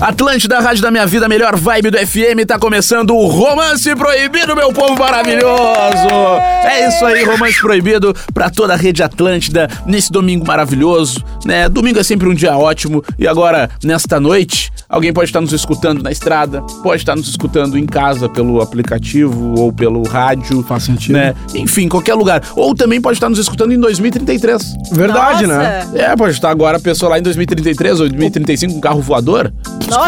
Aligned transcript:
Atlântida, 0.00 0.58
Rádio 0.60 0.82
da 0.82 0.90
Minha 0.90 1.06
Vida, 1.06 1.28
melhor 1.28 1.56
vibe 1.56 1.90
do 1.90 1.98
FM, 1.98 2.44
tá 2.46 2.58
começando 2.58 3.14
o 3.14 3.26
Romance 3.26 3.94
Proibido, 3.94 4.54
meu 4.54 4.72
povo 4.72 4.98
maravilhoso! 4.98 6.08
É 6.64 6.88
isso 6.88 7.04
aí, 7.04 7.24
Romance 7.24 7.60
Proibido 7.60 8.14
pra 8.32 8.50
toda 8.50 8.74
a 8.74 8.76
rede 8.76 9.02
Atlântida, 9.02 9.68
nesse 9.86 10.10
domingo 10.10 10.46
maravilhoso, 10.46 11.24
né? 11.44 11.68
Domingo 11.68 11.98
é 11.98 12.02
sempre 12.02 12.28
um 12.28 12.34
dia 12.34 12.56
ótimo, 12.56 13.02
e 13.18 13.26
agora, 13.26 13.70
nesta 13.82 14.18
noite, 14.18 14.70
alguém 14.88 15.12
pode 15.12 15.30
estar 15.30 15.40
nos 15.40 15.52
escutando 15.52 16.02
na 16.02 16.10
estrada, 16.10 16.60
pode 16.82 17.02
estar 17.02 17.16
nos 17.16 17.28
escutando 17.28 17.78
em 17.78 17.86
casa 17.86 18.28
pelo 18.28 18.60
aplicativo 18.60 19.58
ou 19.58 19.72
pelo 19.72 20.02
rádio. 20.02 20.62
Faz 20.64 20.84
sentido. 20.84 21.14
Né? 21.14 21.34
Enfim, 21.54 21.88
qualquer 21.88 22.14
lugar. 22.14 22.42
Ou 22.56 22.74
também 22.74 23.00
pode 23.00 23.16
estar 23.16 23.28
nos 23.28 23.38
escutando 23.38 23.72
em 23.72 23.80
2033. 23.80 24.62
Verdade, 24.92 25.46
Nossa. 25.46 25.58
né? 25.58 25.88
É, 25.94 26.16
pode 26.16 26.32
estar 26.32 26.50
agora 26.50 26.76
a 26.76 26.80
pessoa 26.80 27.10
lá 27.10 27.18
em 27.18 27.22
2033 27.22 28.00
ou 28.00 28.08
2035 28.08 28.72
com 28.72 28.78
um 28.78 28.80
carro 28.80 29.00
voador, 29.00 29.52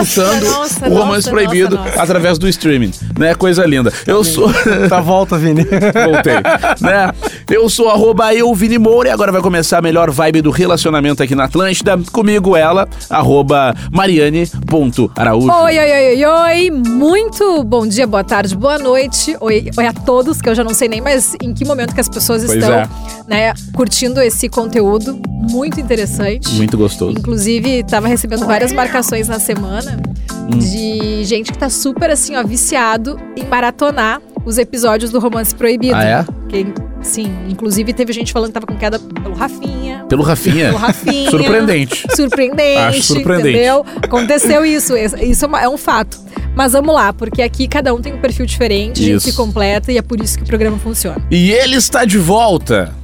escutando 0.02 0.44
nossa, 0.44 0.88
o 0.88 0.94
Romance 0.94 1.10
nossa, 1.16 1.30
Proibido 1.30 1.76
nossa, 1.76 1.88
nossa. 1.88 2.02
através 2.02 2.38
do 2.38 2.48
streaming, 2.48 2.92
né? 3.18 3.34
Coisa 3.34 3.64
linda. 3.64 3.92
Eu 4.06 4.24
sou... 4.24 4.50
Tá 4.88 5.00
volta, 5.00 5.38
Vini. 5.38 5.64
Voltei, 5.64 6.34
né? 6.80 7.12
Eu 7.50 7.68
sou 7.68 7.88
arroba 7.88 8.34
eu, 8.34 8.52
Vini 8.54 8.78
Moura, 8.78 9.08
e 9.08 9.12
agora 9.12 9.32
vai 9.32 9.40
começar 9.40 9.78
a 9.78 9.82
melhor 9.82 10.10
vibe 10.10 10.42
do 10.42 10.50
relacionamento 10.50 11.22
aqui 11.22 11.34
na 11.34 11.44
Atlântida. 11.44 11.98
Comigo 12.12 12.56
ela, 12.56 12.88
arroba 13.08 13.74
mariane.araújo. 13.90 15.50
Oi, 15.50 15.78
oi, 15.78 15.90
oi, 15.90 16.24
oi, 16.24 16.24
oi. 16.24 16.70
Muito 16.70 17.64
bom 17.64 17.86
dia, 17.86 18.06
boa 18.06 18.24
tarde, 18.24 18.56
boa 18.56 18.78
noite. 18.78 19.36
Oi, 19.40 19.70
oi 19.76 19.86
a 19.86 19.92
todos, 19.92 20.40
que 20.40 20.48
eu 20.48 20.54
já 20.54 20.64
não 20.64 20.74
sei 20.74 20.88
nem 20.88 21.00
mais 21.00 21.36
em 21.42 21.54
que 21.54 21.64
momento 21.64 21.94
que 21.94 22.00
as 22.00 22.08
pessoas 22.08 22.44
Pois 22.44 22.58
estão 22.58 22.74
é. 22.74 22.88
Né, 23.28 23.52
curtindo 23.74 24.20
esse 24.20 24.48
conteúdo. 24.48 25.18
Muito 25.50 25.80
interessante. 25.80 26.48
Muito 26.54 26.76
gostoso. 26.76 27.16
Inclusive, 27.18 27.84
tava 27.84 28.08
recebendo 28.08 28.46
várias 28.46 28.72
marcações 28.72 29.28
na 29.28 29.38
semana 29.38 30.00
Hum. 30.48 30.58
de 30.58 31.24
gente 31.24 31.50
que 31.50 31.58
tá 31.58 31.68
super 31.68 32.08
assim, 32.10 32.36
ó, 32.36 32.44
viciado 32.44 33.18
em 33.36 33.44
maratonar 33.44 34.20
os 34.44 34.58
episódios 34.58 35.10
do 35.10 35.18
Romance 35.18 35.52
Proibido. 35.52 35.96
Ah, 35.96 36.04
é? 36.04 36.24
Que, 36.48 36.64
sim, 37.02 37.32
inclusive 37.48 37.92
teve 37.92 38.12
gente 38.12 38.32
falando 38.32 38.48
que 38.50 38.54
tava 38.54 38.66
com 38.66 38.76
queda 38.76 38.96
pelo 39.00 39.34
Rafinha. 39.34 40.04
Pelo 40.08 40.22
Rafinha. 40.22 40.66
Pelo 40.66 40.76
Rafinha. 40.78 41.30
Surpreendente. 41.30 42.06
Surpreendente, 42.14 42.78
Acho 42.78 43.02
surpreendente. 43.02 43.48
entendeu? 43.56 43.84
Aconteceu 44.00 44.64
isso, 44.64 44.96
isso 44.96 45.46
é, 45.56 45.64
é 45.64 45.68
um 45.68 45.76
fato. 45.76 46.16
Mas 46.54 46.72
vamos 46.72 46.94
lá, 46.94 47.12
porque 47.12 47.42
aqui 47.42 47.66
cada 47.66 47.92
um 47.92 48.00
tem 48.00 48.14
um 48.14 48.20
perfil 48.20 48.46
diferente, 48.46 49.00
a 49.02 49.04
gente 49.04 49.16
Isso. 49.16 49.30
se 49.30 49.36
completa 49.36 49.90
e 49.90 49.98
é 49.98 50.02
por 50.02 50.20
isso 50.20 50.38
que 50.38 50.44
o 50.44 50.46
programa 50.46 50.78
funciona. 50.78 51.20
E 51.30 51.50
ele 51.50 51.76
está 51.76 52.04
de 52.04 52.16
volta. 52.18 52.94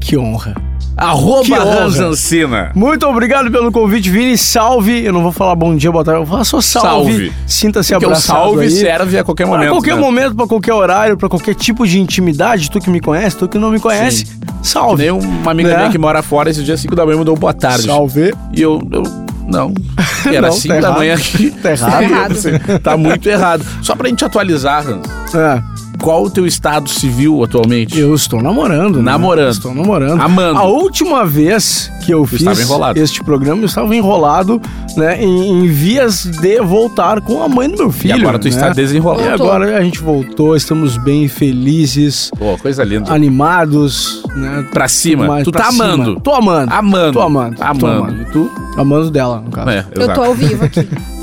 Que 0.00 0.16
honra. 0.16 0.54
Que 0.54 1.04
Arroba. 1.04 1.58
Ranzancina. 1.62 2.72
Muito 2.74 3.06
obrigado 3.06 3.50
pelo 3.52 3.70
convite, 3.70 4.10
Vini. 4.10 4.36
Salve. 4.36 5.04
Eu 5.04 5.12
não 5.12 5.22
vou 5.22 5.30
falar 5.30 5.54
bom 5.54 5.76
dia, 5.76 5.92
boa 5.92 6.04
tarde. 6.04 6.20
Eu 6.20 6.24
vou 6.24 6.32
falar 6.32 6.44
só 6.44 6.60
salve. 6.60 7.10
Salve. 7.12 7.32
Sinta-se 7.46 7.94
abraçado 7.94 8.38
salve 8.40 8.62
aí. 8.64 8.70
serve 8.70 9.18
a 9.18 9.22
qualquer 9.24 9.46
momento. 9.46 9.62
Pra 9.62 9.70
qualquer 9.70 9.94
né? 9.94 10.00
momento, 10.00 10.34
pra 10.34 10.46
qualquer 10.48 10.72
horário, 10.74 11.16
pra 11.16 11.28
qualquer 11.28 11.54
tipo 11.54 11.86
de 11.86 12.00
intimidade. 12.00 12.68
Tu 12.70 12.80
que 12.80 12.90
me 12.90 13.00
conhece, 13.00 13.36
tu 13.36 13.46
que 13.48 13.58
não 13.58 13.70
me 13.70 13.78
conhece. 13.78 14.26
Salve. 14.62 15.02
Nem 15.02 15.12
uma 15.12 15.52
amiga 15.52 15.68
Né? 15.70 15.76
minha 15.76 15.90
que 15.90 15.98
mora 15.98 16.20
fora, 16.20 16.50
esse 16.50 16.64
dia 16.64 16.76
5 16.76 16.96
da 16.96 17.06
manhã 17.06 17.18
mandou 17.18 17.36
boa 17.36 17.54
tarde. 17.54 17.84
Salve. 17.86 18.34
E 18.52 18.60
eu, 18.60 18.80
eu 18.90 19.02
não. 19.46 19.72
Era 20.26 20.48
Não, 20.48 20.52
5 20.52 20.74
tá 20.74 20.80
da 20.80 20.86
errado. 20.88 20.98
manhã 20.98 21.14
aqui. 21.16 21.50
Tá 21.62 21.70
errado. 21.70 22.02
errado. 22.02 22.78
tá 22.82 22.96
muito 22.96 23.28
errado. 23.28 23.64
Só 23.82 23.94
pra 23.94 24.08
gente 24.08 24.24
atualizar, 24.24 24.84
Hans, 24.84 25.06
É, 25.34 25.62
qual 26.02 26.24
o 26.24 26.30
teu 26.30 26.46
estado 26.46 26.88
civil 26.88 27.42
atualmente? 27.42 27.98
eu 27.98 28.14
estou 28.14 28.40
namorando. 28.42 28.96
né? 28.96 29.02
Namorando. 29.02 29.50
Estou 29.52 29.74
namorando. 29.74 30.20
Amando. 30.20 30.58
A 30.58 30.64
última 30.64 31.24
vez 31.24 31.90
que 32.04 32.12
eu 32.12 32.24
fiz 32.26 32.40
estava 32.40 32.60
enrolado. 32.60 32.98
este 32.98 33.22
programa, 33.22 33.62
eu 33.62 33.66
estava 33.66 33.94
enrolado, 33.94 34.60
né, 34.96 35.22
em, 35.22 35.50
em 35.64 35.66
vias 35.68 36.24
de 36.24 36.60
voltar 36.60 37.20
com 37.20 37.42
a 37.42 37.48
mãe 37.48 37.68
do 37.68 37.76
meu 37.76 37.92
filho. 37.92 38.16
e 38.16 38.20
agora 38.20 38.38
tu 38.38 38.44
né? 38.44 38.50
está 38.50 38.70
E 38.70 38.74
desenrolado. 38.74 39.28
Voltou. 39.28 39.46
agora 39.52 39.78
a 39.78 39.82
gente 39.82 39.98
voltou, 40.00 40.56
estamos 40.56 40.96
bem 40.96 41.28
felizes, 41.28 42.30
Pô, 42.38 42.56
coisa 42.58 42.82
linda. 42.84 43.12
animados, 43.12 44.22
né? 44.36 44.64
Pra 44.72 44.88
cima. 44.88 45.26
mais 45.26 45.44
tu 45.44 45.50
pra 45.52 45.64
tá 45.64 45.70
cima. 45.72 45.84
amando. 45.84 46.20
Tô 46.20 46.32
amando. 46.34 46.72
Amando. 46.72 47.12
Tô 47.12 47.20
amando. 47.20 47.56
Tô 47.56 47.62
Amando. 47.64 47.86
amando. 47.86 48.22
E 48.22 48.24
tu? 48.26 48.50
Amando 48.76 49.10
dela, 49.10 49.40
no 49.44 49.50
caso. 49.50 49.68
É, 49.70 49.84
Eu 49.94 50.14
tô 50.14 50.22
ao 50.22 50.34
vivo 50.34 50.64
aqui. 50.64 50.86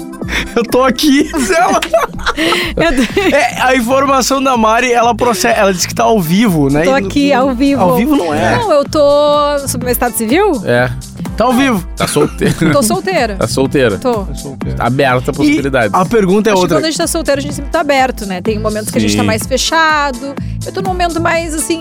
Eu 0.56 0.64
tô 0.64 0.84
aqui. 0.84 1.30
É, 3.32 3.62
a 3.62 3.76
informação 3.76 4.44
da 4.44 4.58
Mari, 4.58 4.92
ela 4.92 5.16
processa, 5.16 5.58
ela 5.58 5.74
disse 5.74 5.88
que 5.88 5.96
tá 5.96 6.04
ao 6.04 6.20
vivo, 6.20 6.70
né? 6.70 6.84
tô 6.84 6.94
aqui 6.94 7.32
ao 7.32 7.54
vivo. 7.56 7.82
Ao 7.82 7.96
vivo 7.96 8.16
não 8.16 8.34
é. 8.34 8.58
Não, 8.58 8.72
eu 8.72 8.84
tô 8.84 9.00
sob 9.68 9.86
meu 9.86 9.92
estado 9.92 10.16
civil? 10.16 10.62
É. 10.66 10.92
Tá 11.38 11.46
ao 11.46 11.54
vivo. 11.54 11.86
Tá 11.96 12.08
solteira. 12.08 12.54
Tô 12.72 12.82
solteira. 12.84 13.36
tá 13.36 13.48
solteira. 13.48 13.98
Tô. 13.98 14.26
Aberta 14.80 15.32
a 15.32 15.34
possibilidade. 15.34 15.94
E 15.94 15.98
a 15.98 16.06
pergunta 16.06 16.50
é 16.50 16.54
Acho 16.54 16.60
que 16.60 16.64
outra. 16.64 16.78
quando 16.78 16.86
a 16.86 16.90
gente 16.90 16.98
tá 16.98 17.08
solteiro, 17.08 17.40
a 17.40 17.42
gente 17.42 17.56
sempre 17.56 17.72
tá 17.72 17.82
aberto, 17.82 18.26
né? 18.26 18.42
Tem 18.42 18.58
momentos 18.58 18.90
que 18.90 18.98
a 18.98 19.02
gente 19.02 19.12
Sim. 19.12 19.18
tá 19.18 19.24
mais 19.24 19.46
fechado. 19.46 20.34
Eu 20.66 20.72
tô 20.72 20.82
num 20.82 20.90
momento 20.90 21.22
mais, 21.22 21.54
assim, 21.54 21.80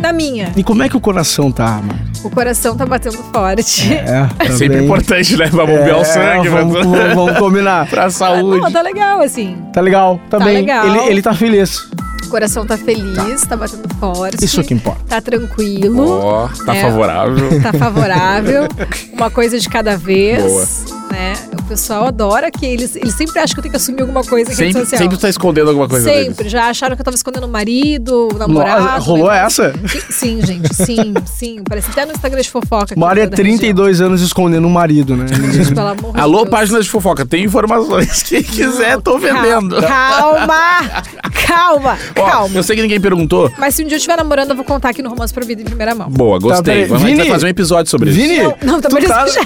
na 0.00 0.12
minha. 0.12 0.52
E 0.56 0.62
como 0.62 0.82
é 0.82 0.88
que 0.88 0.96
o 0.96 1.00
coração 1.00 1.52
tá, 1.52 1.80
mano? 1.82 2.13
O 2.24 2.30
coração 2.30 2.74
tá 2.76 2.86
batendo 2.86 3.18
forte. 3.32 3.92
É, 3.92 4.26
É 4.46 4.50
sempre 4.52 4.82
importante, 4.82 5.36
né? 5.36 5.48
Pra 5.48 5.66
bombear 5.66 5.98
o 5.98 6.00
É, 6.00 6.04
sangue. 6.04 6.48
Vamos, 6.48 6.72
pra- 6.72 6.82
vamos- 6.84 7.14
vamos 7.14 7.38
combinar. 7.38 7.86
pra 7.90 8.04
Ah, 8.06 8.10
saúde. 8.10 8.60
não, 8.60 8.72
tá 8.72 8.80
legal, 8.82 9.20
assim. 9.20 9.56
Tá 9.72 9.80
legal, 9.80 10.18
tá, 10.30 10.38
Tá 10.38 10.44
bem. 10.44 10.54
legal. 10.56 10.86
Ele, 10.86 10.98
ele 11.10 11.22
tá 11.22 11.34
feliz. 11.34 11.86
O 12.24 12.28
coração 12.34 12.66
tá 12.66 12.76
feliz, 12.76 13.42
tá, 13.42 13.56
batendo 13.56 13.88
forte. 14.00 14.44
Isso 14.44 14.62
que 14.64 14.74
importa. 14.74 15.00
Tá 15.08 15.20
tranquilo. 15.20 16.18
Ó, 16.20 16.48
tá 16.64 16.74
É. 16.74 16.80
favorável. 16.82 17.60
Tá 17.62 17.72
favorável. 17.74 18.68
Uma 19.12 19.30
coisa 19.30 19.58
de 19.60 19.68
cada 19.68 19.96
vez. 19.96 20.42
Boa. 20.42 20.66
Né? 21.10 21.34
O 21.58 21.62
pessoal 21.64 22.06
adora 22.06 22.50
que 22.50 22.66
eles, 22.66 22.96
eles 22.96 23.14
sempre 23.14 23.38
acham 23.38 23.54
que 23.54 23.60
eu 23.60 23.62
tenho 23.62 23.70
que 23.72 23.76
assumir 23.76 24.00
alguma 24.00 24.24
coisa 24.24 24.50
em 24.52 24.54
rede 24.54 24.72
Sempre, 24.72 24.80
social. 24.82 24.98
sempre 24.98 25.16
tu 25.16 25.20
tá 25.20 25.28
escondendo 25.28 25.68
alguma 25.68 25.88
coisa 25.88 26.10
Sempre. 26.10 26.34
deles. 26.34 26.52
Já 26.52 26.68
acharam 26.68 26.96
que 26.96 27.00
eu 27.02 27.04
tava 27.04 27.14
escondendo 27.16 27.44
o 27.44 27.48
marido, 27.48 28.28
o 28.34 28.38
namorado. 28.38 28.82
Nossa, 28.84 28.98
rolou 28.98 29.28
né? 29.30 29.38
essa? 29.44 29.72
Sim, 30.10 30.40
gente, 30.44 30.74
sim, 30.74 31.14
sim. 31.24 31.62
Parece 31.68 31.90
até 31.90 32.04
no 32.04 32.12
Instagram 32.12 32.40
de 32.40 32.50
fofoca. 32.50 32.84
aqui 32.94 32.98
Mari 32.98 33.20
é 33.20 33.26
da 33.26 33.36
região. 33.36 33.58
32 33.58 34.00
anos 34.00 34.20
escondendo 34.22 34.66
um 34.66 34.70
marido, 34.70 35.16
né? 35.16 35.26
Gente, 35.28 35.74
pelo 35.74 35.86
amor 35.88 36.12
de 36.14 36.20
Alô, 36.20 36.38
Deus. 36.38 36.50
páginas 36.50 36.84
de 36.84 36.90
fofoca, 36.90 37.24
tem 37.24 37.44
informações. 37.44 38.22
Quem 38.24 38.42
quiser, 38.42 39.00
tô 39.00 39.18
vendendo. 39.18 39.80
Calma! 39.80 41.02
Calma! 41.46 41.98
Ó, 42.18 42.26
Calma! 42.30 42.56
eu 42.56 42.62
sei 42.62 42.76
que 42.76 42.82
ninguém 42.82 43.00
perguntou. 43.00 43.50
Mas 43.58 43.74
se 43.74 43.82
um 43.82 43.86
dia 43.86 43.94
eu 43.94 43.98
estiver 43.98 44.16
namorando, 44.16 44.50
eu 44.50 44.56
vou 44.56 44.64
contar 44.64 44.90
aqui 44.90 45.02
no 45.02 45.10
Romance 45.10 45.32
Proibido 45.32 45.62
em 45.62 45.64
primeira 45.64 45.94
mão. 45.94 46.08
Boa, 46.10 46.38
Tá, 46.40 46.46
gostei. 46.46 46.74
peraí. 46.74 46.88
Vamos 46.88 47.02
Vini? 47.04 47.28
fazer 47.28 47.46
um 47.46 47.48
episódio 47.48 47.90
sobre 47.90 48.10
isso. 48.10 48.18
Vini, 48.20 48.42
Não, 48.62 48.80
tu 48.80 48.88
também 48.88 49.06
tá- 49.06 49.26
já... 49.26 49.40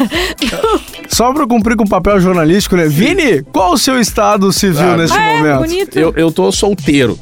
só 1.09 1.33
pra 1.33 1.47
cumprir 1.59 1.77
com 1.77 1.85
o 1.85 1.89
papel 1.89 2.21
jornalístico, 2.21 2.77
né? 2.77 2.87
Vini, 2.87 3.43
qual 3.53 3.73
o 3.73 3.79
seu 3.79 4.01
estado 4.01 4.53
civil 4.53 4.97
neste 4.97 5.17
Ah, 5.17 5.23
é, 5.23 5.37
momento? 5.39 5.59
bonito. 5.59 5.99
Eu, 5.99 6.13
eu 6.17 6.31
tô 6.33 6.51
solteiro. 6.53 7.19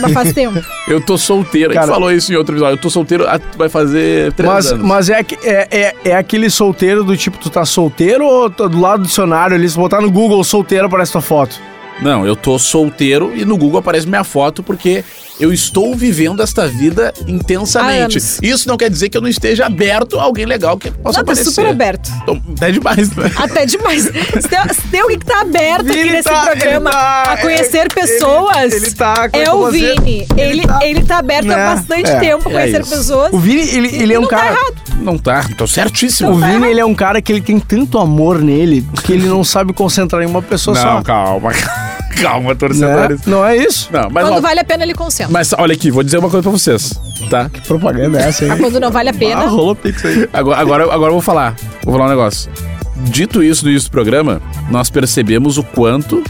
Mas 0.00 0.12
faz 0.12 0.32
tempo. 0.32 0.62
Eu 0.86 1.00
tô 1.00 1.18
solteiro. 1.18 1.70
a 1.70 1.74
Cara- 1.74 1.86
gente 1.86 1.94
falou 1.94 2.12
isso 2.12 2.32
em 2.32 2.36
outro 2.36 2.54
episódio. 2.54 2.74
Eu 2.74 2.80
tô 2.80 2.88
solteiro, 2.90 3.26
ah, 3.26 3.40
vai 3.56 3.68
fazer 3.68 4.32
três 4.34 4.50
Mas, 4.52 4.72
anos. 4.72 4.86
mas 4.86 5.10
é, 5.10 5.22
que- 5.22 5.38
é, 5.46 5.68
é, 5.70 5.94
é 6.10 6.16
aquele 6.16 6.48
solteiro 6.48 7.02
do 7.04 7.14
tipo, 7.16 7.36
tu 7.38 7.50
tá 7.50 7.64
solteiro 7.64 8.24
ou 8.24 8.48
tá 8.48 8.66
do 8.66 8.80
lado 8.80 9.02
do 9.02 9.06
dicionário 9.06 9.54
ali, 9.56 9.68
se 9.68 9.76
botar 9.76 10.00
no 10.00 10.10
Google 10.10 10.42
solteiro 10.44 10.86
aparece 10.86 11.12
tua 11.12 11.20
foto? 11.20 11.58
Não, 12.00 12.24
eu 12.26 12.36
tô 12.36 12.58
solteiro 12.58 13.32
e 13.34 13.44
no 13.44 13.56
Google 13.58 13.80
aparece 13.80 14.06
minha 14.06 14.24
foto 14.24 14.62
porque 14.62 15.04
eu 15.40 15.52
estou 15.52 15.94
vivendo 15.94 16.42
esta 16.42 16.66
vida 16.66 17.12
intensamente. 17.26 18.18
anos. 18.18 18.38
Isso 18.42 18.68
não 18.68 18.76
quer 18.76 18.90
dizer 18.90 19.08
que 19.08 19.16
eu 19.16 19.20
não 19.20 19.28
esteja 19.28 19.66
aberto 19.66 20.18
a 20.18 20.22
alguém 20.22 20.44
legal 20.46 20.76
que 20.76 20.90
possa 20.90 21.18
Não, 21.18 21.24
tá 21.24 21.32
aparecer. 21.32 21.50
super 21.50 21.66
aberto. 21.68 22.10
Então, 22.22 22.42
é 22.60 22.70
demais, 22.70 23.10
né? 23.14 23.30
Até 23.36 23.66
demais. 23.66 24.02
Se 24.08 24.48
tem, 24.48 24.58
se 24.74 24.82
tem 24.90 25.00
alguém 25.00 25.18
que 25.18 25.26
tá 25.26 25.40
aberto 25.40 25.86
aqui 25.86 25.92
Vini 25.98 26.10
nesse 26.10 26.28
tá- 26.28 26.42
programa 26.46 26.90
ele 26.90 26.98
tá- 26.98 27.22
a 27.32 27.36
conhecer 27.38 27.78
ele- 27.78 27.88
pessoas, 27.90 28.72
ele 28.72 28.90
tá- 28.92 29.28
como 29.28 29.42
é 29.42 29.46
é 29.46 29.52
o? 29.52 29.70
Vini. 29.70 30.26
Ele, 30.36 30.66
tá- 30.66 30.78
ele 30.82 31.02
tá 31.04 31.18
aberto 31.18 31.46
né? 31.46 31.54
há 31.54 31.74
bastante 31.74 32.10
É, 32.10 32.20
tempo 32.20 32.48
a 32.48 32.52
é 32.52 32.54
conhecer 32.54 32.80
isso. 32.80 32.90
pessoas. 32.96 33.32
O 33.32 33.38
Vini, 33.38 33.60
ele, 33.68 33.96
ele 34.02 34.14
é 34.14 34.18
um 34.18 34.22
não 34.22 34.28
tá 34.28 34.36
cara. 34.36 34.50
errado. 34.52 34.74
Não 35.00 35.18
tá, 35.18 35.44
tô 35.56 35.66
certíssimo. 35.66 36.30
O 36.30 36.34
Vini, 36.36 36.66
ele 36.68 36.80
é 36.80 36.84
um 36.84 36.94
cara 36.94 37.20
que 37.22 37.32
ele 37.32 37.40
tem 37.40 37.58
tanto 37.60 37.98
amor 37.98 38.40
nele 38.40 38.84
que 39.04 39.12
ele 39.12 39.26
não 39.28 39.44
sabe 39.44 39.72
concentrar 39.72 40.22
em 40.22 40.26
uma 40.26 40.42
pessoa 40.42 40.74
Não, 40.74 40.82
só. 40.82 41.02
calma. 41.02 41.52
Calma, 41.52 41.87
Né? 42.16 42.54
torcedores. 42.54 43.20
Não 43.26 43.44
é 43.44 43.56
isso? 43.56 43.88
Não, 43.92 44.08
mas, 44.10 44.24
Quando 44.26 44.38
ó, 44.38 44.40
vale 44.40 44.60
a 44.60 44.64
pena, 44.64 44.82
ele 44.82 44.94
concentra. 44.94 45.32
mas 45.32 45.52
olha 45.56 45.74
aqui, 45.74 45.90
vou 45.90 46.02
dizer 46.02 46.18
uma 46.18 46.28
coisa 46.30 46.42
pra 46.42 46.50
vocês, 46.50 46.92
tá? 47.30 47.50
Propaganda 47.66 48.18
é 48.20 48.28
essa 48.28 48.44
aí. 48.44 48.48
Mas 48.50 48.60
quando 48.60 48.80
não 48.80 48.90
vale 48.90 49.10
a 49.10 49.14
pena, 49.14 49.42
Ah, 49.42 49.46
rolou 49.46 49.74
pix 49.76 50.04
aí. 50.04 50.28
Agora, 50.32 50.60
agora, 50.60 50.84
agora 50.84 51.08
eu 51.10 51.12
vou 51.14 51.20
falar. 51.22 51.54
Vou 51.84 51.94
falar 51.94 52.06
um 52.06 52.10
negócio. 52.10 52.50
Dito 52.96 53.42
isso 53.42 53.64
no 53.64 53.70
início 53.70 53.88
do 53.88 53.92
programa, 53.92 54.42
nós 54.70 54.90
percebemos 54.90 55.56
o 55.58 55.62
quanto, 55.62 56.22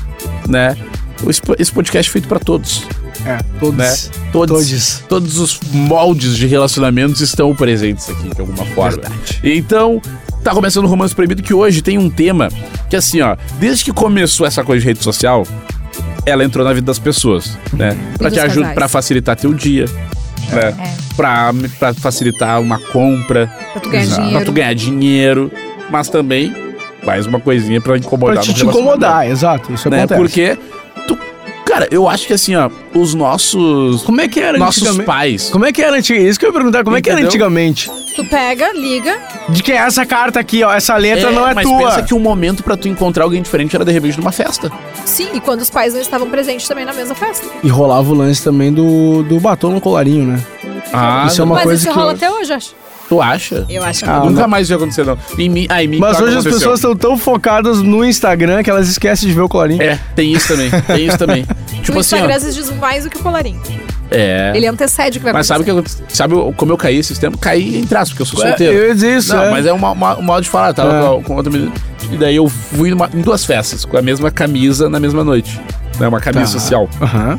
né? 0.47 0.77
Esse 1.27 1.41
po- 1.41 1.57
esse 1.59 1.73
podcast 1.73 2.11
é 2.11 2.13
feito 2.13 2.29
pra 2.29 2.39
todos. 2.39 2.85
É, 3.25 3.39
todos. 3.59 3.77
né? 3.77 3.93
Todos, 4.31 4.69
Todos. 4.69 5.03
todos 5.09 5.39
os 5.39 5.61
moldes 5.73 6.37
de 6.37 6.47
relacionamentos 6.47 7.21
estão 7.21 7.55
presentes 7.55 8.09
aqui 8.11 8.33
de 8.35 8.41
alguma 8.41 8.65
forma. 8.67 9.03
Então, 9.43 10.01
tá 10.49 10.55
começando 10.55 10.87
o 10.87 10.89
Romance 10.89 11.15
Proibido 11.15 11.43
que 11.43 11.53
hoje 11.53 11.83
tem 11.83 11.99
um 11.99 12.09
tema 12.09 12.49
que 12.89 12.97
assim, 12.97 13.21
ó, 13.21 13.37
desde 13.61 13.85
que 13.85 13.93
começou 13.93 14.47
essa 14.47 14.65
coisa 14.65 14.81
de 14.81 14.87
rede 14.87 15.03
social, 15.05 15.47
ela 16.25 16.43
entrou 16.43 16.65
na 16.65 16.73
vida 16.73 16.87
das 16.87 16.99
pessoas, 16.99 17.59
né? 17.73 17.95
Pra 18.17 18.31
dos 18.31 18.39
te 18.39 18.45
ajudar, 18.45 18.75
pra 18.75 18.89
facilitar 18.89 19.37
teu 19.37 19.53
dia, 19.53 19.85
né? 20.51 20.75
É. 20.79 21.09
Pra, 21.15 21.53
pra 21.79 21.93
facilitar 21.93 22.61
uma 22.63 22.79
compra, 22.79 23.53
Pra 23.73 23.81
tu 23.83 23.91
ganhar 23.91 24.05
Exato. 24.05 24.21
dinheiro. 24.23 24.37
pra 24.39 24.45
tu 24.47 24.53
ganhar 24.53 24.75
dinheiro, 24.75 25.53
mas 25.91 26.09
também 26.09 26.55
mais 27.05 27.27
uma 27.27 27.41
coisinha 27.41 27.81
pra 27.81 27.99
incomodar 27.99 28.37
Pra 28.37 28.43
te, 28.43 28.55
te 28.55 28.65
incomodar, 28.65 29.29
exato. 29.29 29.73
Isso 29.73 29.91
né? 29.91 29.99
acontece. 30.05 30.21
Porque 30.21 30.59
cara, 31.69 31.89
eu 31.91 32.09
acho 32.09 32.27
que 32.27 32.33
assim, 32.33 32.55
ó, 32.57 32.71
os 32.95 33.15
nossos 33.15 34.03
Como 34.03 34.21
é 34.21 34.27
que 34.29 34.41
era 34.41 34.59
nossos 34.59 34.83
antigamente? 34.83 35.07
pais. 35.07 35.49
Como 35.51 35.65
é 35.67 35.73
que 35.73 35.83
era 35.83 35.97
antigamente? 35.97 36.31
Isso 36.31 36.39
que 36.41 36.47
eu 36.47 36.49
ia 36.49 36.53
perguntar, 36.55 36.83
como 36.85 36.97
é 36.97 37.03
que 37.03 37.09
era 37.11 37.21
Entendeu? 37.21 37.29
antigamente? 37.31 37.91
Tu 38.17 38.25
pega, 38.25 38.73
liga. 38.73 39.17
De 39.49 39.63
que 39.63 39.71
essa 39.73 40.05
carta 40.05 40.41
aqui, 40.41 40.65
ó, 40.65 40.73
essa 40.73 40.97
letra 40.97 41.31
não 41.31 41.47
é 41.47 41.55
mas 41.55 41.65
tua. 41.67 41.79
pensa 41.79 42.03
que 42.03 42.13
um 42.15 42.19
momento 42.19 42.63
pra 42.65 42.77
tu 42.77 42.89
encontrar 42.89 43.25
alguém 43.25 43.41
diferente 43.43 43.77
era 43.77 43.85
de 43.85 43.93
repente 43.93 44.19
numa 44.19 44.33
festa. 44.33 44.73
Sim, 45.05 45.29
e 45.35 45.41
quando 45.41 45.61
os 45.61 45.71
pais 45.71 45.95
não 45.95 46.01
estavam 46.01 46.29
presentes 46.29 46.67
também 46.67 46.85
na 46.85 46.93
mesma 46.93 47.15
festa. 47.15 47.47
E 47.63 47.69
rolava 47.69 48.11
o 48.11 48.15
lance 48.15 48.43
também 48.43 48.73
do, 48.73 49.23
do 49.23 49.39
batom 49.39 49.71
no 49.71 49.81
colarinho, 49.81 50.27
né? 50.27 50.43
Ah, 50.93 51.27
Isso 51.29 51.41
é 51.41 51.45
uma 51.45 51.55
Mas 51.57 51.65
coisa 51.65 51.83
isso 51.83 51.93
que 51.93 51.95
rola 51.99 52.13
eu- 52.13 52.17
até 52.17 52.31
hoje, 52.31 52.53
acho. 52.53 52.75
Tu 53.09 53.21
acha? 53.23 53.65
Eu 53.69 53.83
acho 53.83 54.05
que 54.05 54.11
Ah, 54.11 54.21
Nunca 54.21 54.43
não. 54.43 54.49
mais 54.49 54.69
ia 54.71 54.77
acontecer, 54.77 55.05
não. 55.05 55.17
Em 55.39 55.49
mim, 55.49 55.67
ah, 55.69 55.83
em 55.83 55.89
mim 55.89 55.99
Mas 55.99 56.11
claro 56.17 56.25
hoje 56.27 56.33
que 56.35 56.39
as 56.41 56.47
aconteceu. 56.47 56.71
pessoas 56.73 56.79
estão 56.81 56.97
tão 56.97 57.19
focadas 57.19 57.83
no 57.83 58.05
Instagram 58.05 58.63
que 58.63 58.71
elas 58.71 58.89
esquecem 58.89 59.29
de 59.29 59.35
ver 59.35 59.41
o 59.43 59.49
colarinho. 59.49 59.83
É, 59.83 59.99
tem 60.15 60.33
isso 60.33 60.49
também. 60.49 60.71
Tem 60.71 61.07
isso 61.07 61.19
também. 61.19 61.45
tipo 61.83 61.97
o 61.97 62.01
assim, 62.01 62.17
Instagram 62.17 62.33
ó. 62.33 62.37
às 62.37 62.43
vezes 62.45 62.57
diz 62.57 62.71
mais 62.79 63.05
do 63.05 63.11
que 63.11 63.17
o 63.17 63.21
colarinho. 63.23 63.61
É. 64.11 64.53
Ele 64.55 64.67
antecede 64.67 65.19
o 65.19 65.21
que 65.21 65.25
vai 65.25 65.33
Mas 65.35 65.47
sabe 65.47 65.61
o 65.61 65.65
que 65.65 65.71
acontecer. 65.71 65.99
aconteceu? 65.99 66.17
Sabe 66.17 66.35
o- 66.35 66.53
como 66.55 66.73
eu 66.73 66.77
caí 66.79 66.97
esses 66.97 67.19
tempos? 67.19 67.39
Caí 67.41 67.77
em 67.79 67.85
traço, 67.87 68.13
porque 68.13 68.23
eu 68.23 68.27
sou 68.27 68.43
É, 68.43 68.49
solteiro. 68.49 68.73
eu 68.73 68.89
ia 68.89 68.95
dizer 68.95 69.17
isso, 69.19 69.35
Não, 69.37 69.43
é. 69.45 69.51
mas 69.51 69.67
é 69.67 69.73
uma- 69.73 69.91
uma- 69.93 70.19
um 70.19 70.23
modo 70.23 70.43
de 70.43 70.49
falar. 70.49 70.73
Tava 70.73 70.97
É. 70.97 71.03
com, 71.17 71.23
com 71.25 71.37
outra 71.37 71.53
menina. 71.53 71.73
E 72.11 72.17
daí 72.17 72.37
eu 72.37 72.49
fui 72.49 72.89
numa- 72.91 73.11
em 73.13 73.21
duas 73.21 73.45
festas, 73.45 73.85
com 73.85 73.99
a 73.99 74.03
mesma 74.03 74.31
camisa 74.31 74.89
na 74.89 74.99
mesma 74.99 75.23
noite. 75.23 75.61
Né, 76.01 76.09
uma 76.09 76.21
camisa 76.21 76.45
Tá. 76.53 76.59
social. 76.59 76.89
Aham. 77.03 77.39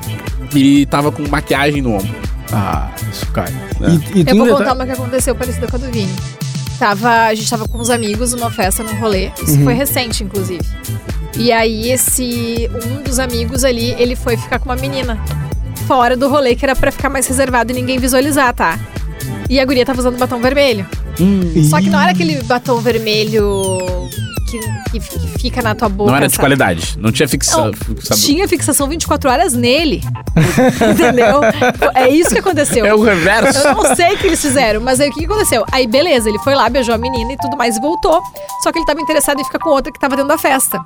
E 0.53 0.85
tava 0.87 1.11
com 1.11 1.27
maquiagem 1.27 1.81
no 1.81 1.93
ombro. 1.95 2.09
Ah, 2.51 2.89
isso 3.11 3.25
cai. 3.27 3.47
É. 3.81 3.89
E, 4.17 4.21
e 4.23 4.25
Eu 4.29 4.35
vou 4.37 4.57
contar 4.57 4.73
uma 4.73 4.85
que 4.85 4.91
aconteceu 4.91 5.35
parecida 5.35 5.67
com 5.67 5.75
a 5.75 5.79
do 5.79 5.91
Vini. 5.91 6.13
Tava, 6.79 7.25
a 7.27 7.35
gente 7.35 7.49
tava 7.49 7.67
com 7.67 7.77
uns 7.77 7.89
amigos 7.89 8.33
numa 8.33 8.49
festa, 8.49 8.83
num 8.83 8.97
rolê. 8.99 9.31
Isso 9.43 9.57
Uhum. 9.57 9.63
foi 9.65 9.73
recente, 9.73 10.23
inclusive. 10.23 10.63
E 11.37 11.51
aí, 11.51 11.91
esse. 11.91 12.69
Um 12.85 13.01
dos 13.03 13.19
amigos 13.19 13.63
ali, 13.63 13.95
ele 13.99 14.15
foi 14.15 14.35
ficar 14.37 14.59
com 14.59 14.65
uma 14.69 14.75
menina. 14.75 15.19
Fora 15.87 16.15
do 16.15 16.29
rolê, 16.29 16.55
que 16.55 16.65
era 16.65 16.75
pra 16.75 16.91
ficar 16.91 17.09
mais 17.09 17.27
reservado 17.27 17.71
e 17.71 17.75
ninguém 17.75 17.97
visualizar, 17.99 18.53
tá? 18.53 18.79
E 19.49 19.59
a 19.59 19.65
guria 19.65 19.85
tava 19.85 19.99
usando 19.99 20.17
batom 20.17 20.39
vermelho. 20.39 20.85
Só 21.69 21.79
que 21.81 21.89
não 21.89 21.99
era 21.99 22.11
aquele 22.11 22.41
batom 22.43 22.79
vermelho 22.79 23.77
que, 24.49 24.99
que- 24.99 24.99
que 24.99 25.27
fica 25.39 25.61
na 25.61 25.75
tua 25.75 25.87
boca. 25.89 26.09
não 26.11 26.17
era 26.17 26.27
de 26.27 26.33
sabe? 26.33 26.41
qualidade. 26.41 26.97
Não 26.99 27.11
tinha 27.11 27.27
sabe? 27.27 27.77
Tinha 28.21 28.47
fixação 28.47 28.87
24 28.87 29.29
horas 29.29 29.53
nele. 29.53 30.01
Entendeu? 30.91 31.41
É 31.95 32.09
isso 32.09 32.29
que 32.31 32.39
aconteceu. 32.39 32.85
É 32.85 32.93
o 32.93 33.01
reverso. 33.03 33.59
Eu 33.59 33.75
não 33.75 33.95
sei 33.95 34.13
o 34.15 34.17
que 34.17 34.27
eles 34.27 34.41
fizeram, 34.41 34.81
mas 34.81 34.99
aí 34.99 35.09
o 35.09 35.13
que 35.13 35.25
aconteceu? 35.25 35.65
Aí, 35.71 35.87
beleza, 35.87 36.29
ele 36.29 36.39
foi 36.39 36.55
lá, 36.55 36.69
beijou 36.69 36.93
a 36.95 36.97
menina 36.97 37.33
e 37.33 37.37
tudo 37.37 37.57
mais 37.57 37.77
e 37.77 37.81
voltou. 37.81 38.21
Só 38.63 38.71
que 38.71 38.79
ele 38.79 38.85
tava 38.85 39.01
interessado 39.01 39.39
em 39.39 39.43
ficar 39.43 39.59
com 39.59 39.69
outra 39.69 39.91
que 39.91 39.99
tava 39.99 40.15
dentro 40.15 40.29
da 40.29 40.37
festa. 40.37 40.79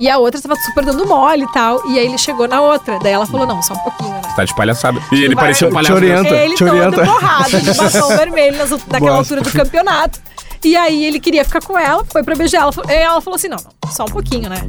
E 0.00 0.08
a 0.08 0.16
outra 0.16 0.40
tava 0.40 0.54
super 0.56 0.84
dando 0.84 1.04
mole 1.06 1.42
e 1.42 1.52
tal. 1.52 1.80
E 1.90 1.98
aí 1.98 2.06
ele 2.06 2.18
chegou 2.18 2.46
na 2.46 2.60
outra. 2.60 2.98
Daí 3.00 3.12
ela 3.12 3.26
falou: 3.26 3.46
não, 3.46 3.60
só 3.62 3.74
um 3.74 3.78
pouquinho, 3.78 4.10
né? 4.10 4.20
Tá 4.36 4.44
de 4.44 4.54
palhaçada. 4.54 5.00
E 5.10 5.24
ele 5.24 5.34
parecia 5.34 5.66
um 5.66 5.70
Te 5.70 5.74
palhaço. 5.74 5.94
orienta. 5.94 6.28
Ele 6.36 6.54
te 6.54 6.58
todo 6.64 6.68
orienta. 6.76 7.04
borrado, 7.04 7.60
de 7.60 7.74
batom 7.74 8.08
vermelho 8.16 8.56
naquela 8.88 9.16
altura 9.16 9.40
do 9.40 9.50
campeonato. 9.50 10.20
E 10.64 10.76
aí 10.76 11.04
ele 11.04 11.20
queria 11.20 11.44
ficar 11.44 11.62
com 11.62 11.78
ela, 11.78 12.04
foi 12.04 12.22
pra 12.22 12.34
beijar 12.34 12.62
ela. 12.62 12.72
E 12.88 12.92
ela 12.92 13.20
falou 13.20 13.36
assim: 13.36 13.48
não, 13.48 13.58
não, 13.58 13.92
só 13.92 14.04
um 14.04 14.08
pouquinho, 14.08 14.48
né? 14.48 14.66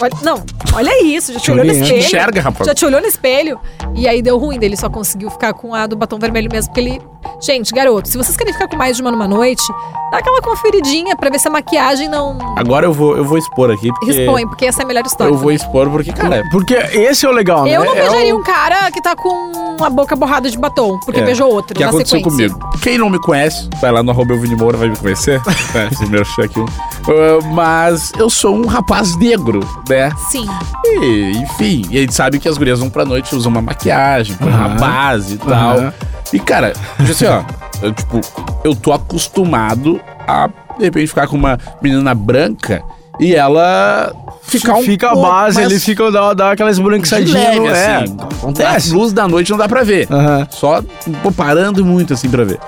Olha, 0.00 0.12
não, 0.22 0.42
olha 0.74 1.04
isso, 1.04 1.32
já 1.32 1.40
te, 1.40 1.50
olhou 1.50 1.64
no 1.64 1.72
espelho. 1.72 1.98
Enxerga, 1.98 2.40
rapaz. 2.40 2.66
Já 2.66 2.74
te 2.74 2.84
olhou 2.86 3.00
no 3.00 3.06
espelho. 3.06 3.58
E 3.94 4.08
aí 4.08 4.22
deu 4.22 4.38
ruim 4.38 4.58
dele, 4.58 4.76
só 4.76 4.88
conseguiu 4.88 5.30
ficar 5.30 5.52
com 5.52 5.74
a 5.74 5.86
do 5.86 5.96
batom 5.96 6.18
vermelho 6.18 6.48
mesmo, 6.50 6.70
porque 6.72 6.80
ele. 6.80 7.02
Gente, 7.42 7.72
garoto, 7.72 8.08
se 8.08 8.16
vocês 8.16 8.36
querem 8.36 8.52
ficar 8.52 8.66
com 8.68 8.76
mais 8.76 8.96
de 8.96 9.02
uma 9.02 9.10
numa 9.10 9.28
noite, 9.28 9.62
dá 10.10 10.18
aquela 10.18 10.40
conferidinha 10.40 11.16
pra 11.16 11.28
ver 11.30 11.38
se 11.38 11.48
a 11.48 11.50
maquiagem 11.50 12.08
não 12.08 12.38
Agora 12.56 12.86
eu 12.86 12.92
vou, 12.92 13.16
eu 13.16 13.24
vou 13.24 13.36
expor 13.38 13.70
aqui, 13.70 13.90
porque... 13.92 14.10
expõe, 14.10 14.46
porque 14.46 14.66
essa 14.66 14.82
é 14.82 14.84
a 14.84 14.86
melhor 14.86 15.04
história. 15.04 15.30
Eu 15.30 15.36
vou 15.36 15.52
expor 15.52 15.88
porque, 15.90 16.12
cara... 16.12 16.42
Porque 16.50 16.74
esse 16.74 17.26
é 17.26 17.28
o 17.28 17.32
legal, 17.32 17.64
né? 17.64 17.76
Eu 17.76 17.84
não 17.84 17.94
É 17.94 18.00
beijaria 18.02 18.34
o- 18.34 18.38
um 18.40 18.42
cara 18.42 18.90
que 18.90 19.02
tá 19.02 19.14
com 19.16 19.76
a 19.82 19.90
boca 19.90 20.16
borrada 20.16 20.50
de 20.50 20.58
batom, 20.58 20.98
porque 21.00 21.20
É, 21.20 21.24
beijou 21.24 21.50
outro 21.52 21.74
que 21.74 21.82
na 21.82 21.90
aconteceu 21.90 22.18
sequência. 22.18 22.48
comigo. 22.50 22.78
Quem 22.82 22.98
não 22.98 23.08
me 23.10 23.18
conhece, 23.20 23.68
vai 23.80 23.90
lá 23.92 24.02
no 24.02 24.10
arroba 24.10 24.34
Moura, 24.58 24.76
vai 24.78 24.88
me 24.88 24.96
conhecer. 24.96 25.40
é, 25.74 26.06
meu 26.08 26.24
cheque. 26.24 26.62
Uh, 27.10 27.44
mas 27.52 28.12
eu 28.16 28.30
sou 28.30 28.54
um 28.54 28.66
rapaz 28.66 29.16
negro, 29.16 29.60
né? 29.88 30.12
Sim. 30.30 30.46
E, 30.84 31.32
enfim, 31.38 31.84
e 31.90 31.98
a 31.98 32.00
gente 32.02 32.14
sabe 32.14 32.38
que 32.38 32.48
as 32.48 32.56
gurias 32.56 32.78
vão 32.78 32.88
pra 32.88 33.04
noite 33.04 33.34
usam 33.34 33.50
uma 33.50 33.60
maquiagem, 33.60 34.36
uma 34.40 34.68
base 34.68 35.34
e 35.34 35.38
tal. 35.38 35.78
Aham. 35.78 35.92
E, 36.32 36.38
cara, 36.38 36.72
assim, 37.00 37.26
ó, 37.26 37.42
eu, 37.82 37.92
tipo, 37.92 38.20
eu 38.62 38.76
tô 38.76 38.92
acostumado 38.92 40.00
a, 40.26 40.48
de 40.78 40.84
repente, 40.84 41.08
ficar 41.08 41.26
com 41.26 41.36
uma 41.36 41.58
menina 41.82 42.14
branca 42.14 42.80
e 43.18 43.34
ela 43.34 44.12
ficar 44.42 44.76
um 44.76 44.82
Fica 44.82 45.10
a 45.10 45.16
base, 45.16 45.60
ele 45.60 45.78
fica 45.80 46.10
dá, 46.10 46.32
dá 46.32 46.52
aquelas 46.52 46.76
de 46.76 46.82
branquiçadinhas. 46.82 47.58
leve, 47.58 47.66
é, 47.66 47.96
assim. 47.96 48.16
acontece. 48.38 48.92
A 48.92 48.96
luz 48.96 49.12
da 49.12 49.26
noite 49.26 49.50
não 49.50 49.58
dá 49.58 49.68
pra 49.68 49.82
ver. 49.82 50.06
Aham. 50.10 50.46
Só 50.50 50.82
pô, 51.22 51.32
parando 51.32 51.84
muito 51.84 52.14
assim 52.14 52.30
pra 52.30 52.44
ver. 52.44 52.58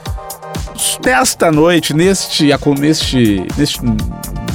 Nesta 1.05 1.51
noite, 1.51 1.95
neste, 1.95 2.47
neste, 2.79 3.47
neste, 3.57 3.81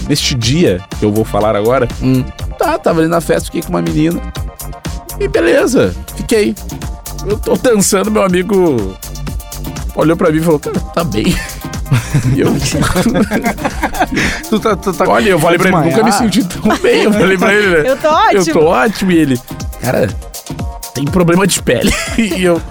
neste 0.08 0.36
dia 0.36 0.82
que 1.00 1.06
eu 1.06 1.12
vou 1.12 1.24
falar 1.26 1.56
agora, 1.56 1.88
Hum. 2.02 2.24
tá, 2.58 2.78
tava 2.78 3.00
ali 3.02 3.08
na 3.10 3.22
festa, 3.22 3.46
fiquei 3.46 3.62
com 3.62 3.70
uma 3.70 3.82
menina. 3.82 4.22
E 5.20 5.28
beleza, 5.28 5.96
fiquei. 6.16 6.56
Eu 7.26 7.38
tô 7.38 7.56
dançando, 7.56 8.12
meu 8.12 8.24
amigo 8.24 8.96
olhou 9.96 10.16
pra 10.16 10.32
mim 10.32 10.38
e 10.38 10.42
falou, 10.42 10.60
cara, 10.60 10.80
tá 10.80 11.04
bem. 11.04 11.26
E 12.36 12.42
eu, 12.42 12.54
Tu 14.50 14.60
tá, 14.60 14.76
tu 14.76 14.92
tá 14.92 15.06
olha, 15.08 15.30
eu 15.30 15.40
falei 15.40 15.58
pra 15.58 15.70
ele, 15.70 15.90
nunca 15.90 16.04
me 16.04 16.12
senti 16.12 16.44
tão 16.44 16.76
bem. 16.80 17.04
Eu 17.04 17.14
falei 17.14 17.38
pra 17.38 17.54
ele, 17.54 17.82
né? 17.84 17.90
Eu 17.92 17.98
tô 17.98 18.10
ótimo. 18.10 18.40
Eu 18.40 18.54
tô 18.54 18.66
ótimo. 18.66 19.12
E 19.12 19.18
ele, 19.18 19.40
cara, 19.82 20.08
tem 20.94 21.06
problema 21.06 21.48
de 21.48 21.62
pele. 21.62 21.94
E 22.18 22.44
eu, 22.44 22.62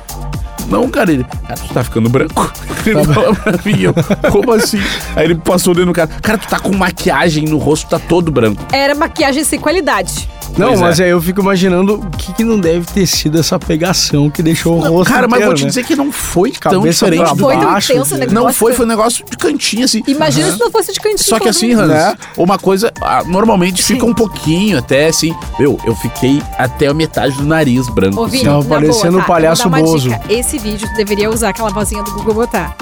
não, 0.68 0.88
cara, 0.88 1.12
ele, 1.12 1.24
cara, 1.24 1.54
tu 1.54 1.72
tá 1.72 1.84
ficando 1.84 2.08
branco. 2.08 2.52
Ele 2.86 3.04
falou 3.04 3.34
pra 3.34 3.58
mim, 3.64 3.80
eu, 3.80 3.94
como 4.30 4.52
assim? 4.52 4.78
Aí 5.16 5.24
ele 5.24 5.34
passou 5.34 5.74
dentro 5.74 5.90
do 5.90 5.92
cara, 5.92 6.08
cara, 6.22 6.38
tu 6.38 6.46
tá 6.46 6.60
com 6.60 6.72
maquiagem 6.72 7.44
no 7.44 7.58
rosto, 7.58 7.88
tá 7.88 7.98
todo 7.98 8.30
branco. 8.30 8.64
Era 8.72 8.94
maquiagem 8.94 9.42
sem 9.42 9.58
qualidade. 9.58 10.28
Não, 10.56 10.68
Pois 10.68 10.80
mas 10.80 11.00
é. 11.00 11.04
aí 11.04 11.10
eu 11.10 11.20
fico 11.20 11.40
imaginando 11.40 11.94
o 11.94 12.10
que, 12.16 12.32
que 12.32 12.44
não 12.44 12.58
deve 12.58 12.86
ter 12.86 13.06
sido 13.06 13.38
essa 13.38 13.58
pegação 13.58 14.30
que 14.30 14.42
deixou 14.42 14.78
o 14.78 14.80
rosto 14.80 15.12
cara, 15.12 15.28
mas 15.28 15.38
inteiro, 15.38 15.46
vou 15.50 15.54
te 15.54 15.62
né? 15.64 15.68
dizer 15.68 15.84
que 15.84 15.94
não 15.94 16.10
foi 16.10 16.50
tão 16.52 16.80
Cabeça 16.80 17.04
diferente 17.06 17.24
pra 17.26 17.34
do 17.34 17.38
Foi 17.40 17.54
tão 17.56 17.64
baixo, 17.64 17.92
intenso 17.92 18.14
o 18.14 18.18
né? 18.18 18.26
negócio. 18.26 18.44
Não 18.46 18.52
foi, 18.54 18.72
foi 18.72 18.84
um 18.86 18.88
negócio 18.88 19.24
de 19.30 19.36
cantinho, 19.36 19.84
assim. 19.84 20.02
Imagina 20.06 20.50
se 20.52 20.58
não 20.58 20.70
fosse 20.70 20.92
de 20.92 21.00
cantinho. 21.00 21.18
Só 21.28 21.38
que 21.38 21.48
assim, 21.48 21.72
Hans, 21.74 21.88
Né? 21.88 22.16
uma 22.38 22.58
coisa, 22.58 22.90
ah, 23.02 23.22
normalmente 23.26 23.82
fica 23.82 24.06
um 24.06 24.14
pouquinho 24.14 24.78
até 24.78 25.08
assim. 25.08 25.34
Meu, 25.58 25.78
eu 25.84 25.94
fiquei 25.96 26.42
até 26.58 26.86
a 26.86 26.94
metade 26.94 27.36
do 27.36 27.44
nariz 27.44 27.88
branco. 27.88 28.20
Ô, 28.20 28.24
assim. 28.24 28.38
Vini, 28.38 28.44
Tava 28.44 28.62
na 28.62 28.68
parecendo 28.68 29.10
boa, 29.12 29.18
o 29.18 29.20
tá? 29.22 29.26
palhaço 29.26 29.62
vou 29.64 29.70
dar 29.72 29.78
uma 29.78 29.86
Bozo. 29.86 30.08
dica. 30.08 30.20
Esse 30.30 30.58
vídeo 30.58 30.88
tu 30.88 30.94
deveria 30.96 31.28
usar 31.30 31.50
aquela 31.50 31.70
vozinha 31.70 32.02
do 32.02 32.12
Google 32.12 32.34
botar. 32.34 32.74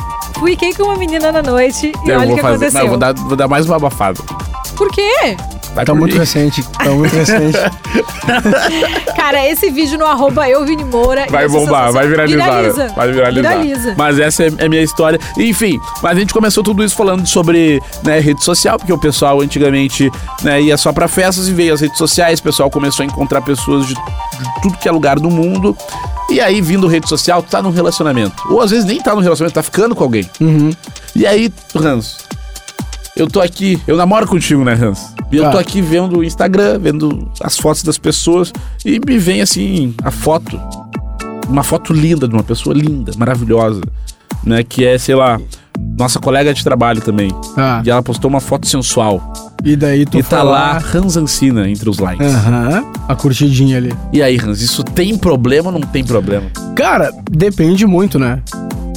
Fiquei 0.44 0.72
com 0.74 0.84
uma 0.84 0.96
menina 0.96 1.32
na 1.32 1.42
noite 1.42 1.92
e 2.04 2.08
Eu 2.10 2.18
olha 2.20 2.32
o 2.32 2.36
que 2.36 2.42
fazer. 2.42 2.66
aconteceu. 2.66 2.78
Não, 2.78 2.80
eu 2.86 2.88
vou 2.90 2.98
dar, 2.98 3.14
vou 3.14 3.36
dar 3.36 3.48
mais 3.48 3.66
uma 3.66 3.76
abafada. 3.76 4.20
Por 4.76 4.90
quê? 4.92 5.36
Vai 5.74 5.84
Tá 5.84 5.94
muito 5.94 6.12
mim. 6.12 6.18
recente, 6.20 6.62
tá 6.72 6.90
muito 6.90 7.14
recente. 7.14 7.58
Cara, 9.16 9.46
esse 9.46 9.70
vídeo 9.70 9.98
no 9.98 10.06
arroba 10.06 10.48
eu, 10.48 10.64
Vini 10.64 10.84
Moura. 10.84 11.26
Vai 11.28 11.44
é 11.44 11.48
bombar, 11.48 11.92
vai 11.92 12.06
viralizar. 12.06 12.44
Viraliza. 12.44 12.88
Vai 12.94 13.12
viralizar. 13.12 13.48
Viraliza. 13.50 13.94
Mas 13.96 14.18
essa 14.18 14.44
é 14.44 14.54
é 14.58 14.66
a 14.66 14.68
minha 14.68 14.82
história. 14.82 15.18
Enfim, 15.38 15.80
mas 16.02 16.16
a 16.16 16.20
gente 16.20 16.32
começou 16.32 16.62
tudo 16.62 16.84
isso 16.84 16.94
falando 16.94 17.26
sobre 17.26 17.82
né, 18.02 18.20
rede 18.20 18.42
social, 18.44 18.78
porque 18.78 18.92
o 18.92 18.98
pessoal 18.98 19.40
antigamente 19.40 20.10
né, 20.42 20.60
ia 20.60 20.76
só 20.76 20.92
pra 20.92 21.08
festas 21.08 21.48
e 21.48 21.52
veio 21.52 21.74
as 21.74 21.80
redes 21.80 21.98
sociais, 21.98 22.40
o 22.40 22.42
pessoal 22.42 22.70
começou 22.70 23.02
a 23.02 23.06
encontrar 23.06 23.40
pessoas 23.42 23.86
de, 23.86 23.94
de 23.94 24.62
tudo 24.62 24.78
que 24.78 24.88
é 24.88 24.92
lugar 24.92 25.18
do 25.18 25.30
mundo. 25.30 25.76
E 26.30 26.40
aí, 26.40 26.60
vindo 26.60 26.86
rede 26.86 27.08
social, 27.08 27.42
tu 27.42 27.50
tá 27.50 27.60
num 27.62 27.70
relacionamento. 27.70 28.42
Ou 28.48 28.60
às 28.60 28.70
vezes 28.70 28.84
nem 28.84 29.00
tá 29.00 29.14
num 29.14 29.20
relacionamento, 29.20 29.54
tá 29.54 29.62
ficando 29.62 29.94
com 29.94 30.02
alguém. 30.04 30.28
Uhum. 30.40 30.70
E 31.14 31.26
aí, 31.26 31.52
Hans, 31.74 32.18
eu 33.16 33.28
tô 33.28 33.40
aqui, 33.40 33.80
eu 33.86 33.96
namoro 33.96 34.26
contigo, 34.26 34.64
né, 34.64 34.72
Hans? 34.74 35.13
E 35.34 35.38
eu 35.38 35.50
tô 35.50 35.58
aqui 35.58 35.80
vendo 35.82 36.18
o 36.18 36.24
Instagram, 36.24 36.78
vendo 36.78 37.28
as 37.42 37.58
fotos 37.58 37.82
das 37.82 37.98
pessoas, 37.98 38.52
e 38.84 39.00
me 39.04 39.18
vem 39.18 39.40
assim, 39.42 39.94
a 40.02 40.10
foto. 40.10 40.60
Uma 41.48 41.62
foto 41.62 41.92
linda 41.92 42.26
de 42.26 42.34
uma 42.34 42.42
pessoa 42.42 42.74
linda, 42.74 43.12
maravilhosa, 43.16 43.82
né? 44.42 44.62
Que 44.62 44.84
é, 44.86 44.96
sei 44.96 45.14
lá, 45.14 45.38
nossa 45.98 46.18
colega 46.18 46.54
de 46.54 46.64
trabalho 46.64 47.00
também. 47.02 47.30
Ah, 47.56 47.82
E 47.84 47.90
ela 47.90 48.02
postou 48.02 48.28
uma 48.30 48.40
foto 48.40 48.66
sensual. 48.66 49.32
e 49.64 49.76
daí 49.76 50.06
tu 50.06 50.18
e 50.18 50.22
tá 50.22 50.42
lá 50.42 50.78
Hans 50.94 51.16
Ancina 51.16 51.68
entre 51.68 51.88
os 51.90 51.98
likes. 51.98 52.26
Aham, 52.34 52.84
a 53.08 53.14
curtidinha 53.14 53.76
ali. 53.76 53.92
E 54.12 54.22
aí, 54.22 54.38
Hans, 54.38 54.60
isso 54.62 54.82
tem 54.82 55.16
problema 55.18 55.66
ou 55.70 55.72
não 55.72 55.80
tem 55.86 56.02
problema? 56.04 56.46
Cara, 56.74 57.12
depende 57.30 57.86
muito, 57.86 58.18
né? 58.18 58.42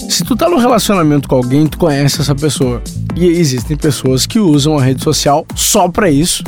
Se 0.09 0.23
tu 0.23 0.35
tá 0.35 0.49
num 0.49 0.57
relacionamento 0.57 1.27
com 1.27 1.35
alguém, 1.35 1.67
tu 1.67 1.77
conhece 1.77 2.21
essa 2.21 2.33
pessoa. 2.33 2.81
E 3.15 3.25
existem 3.25 3.75
pessoas 3.75 4.25
que 4.25 4.39
usam 4.39 4.77
a 4.77 4.81
rede 4.81 5.03
social 5.03 5.45
só 5.55 5.87
pra 5.87 6.09
isso. 6.09 6.43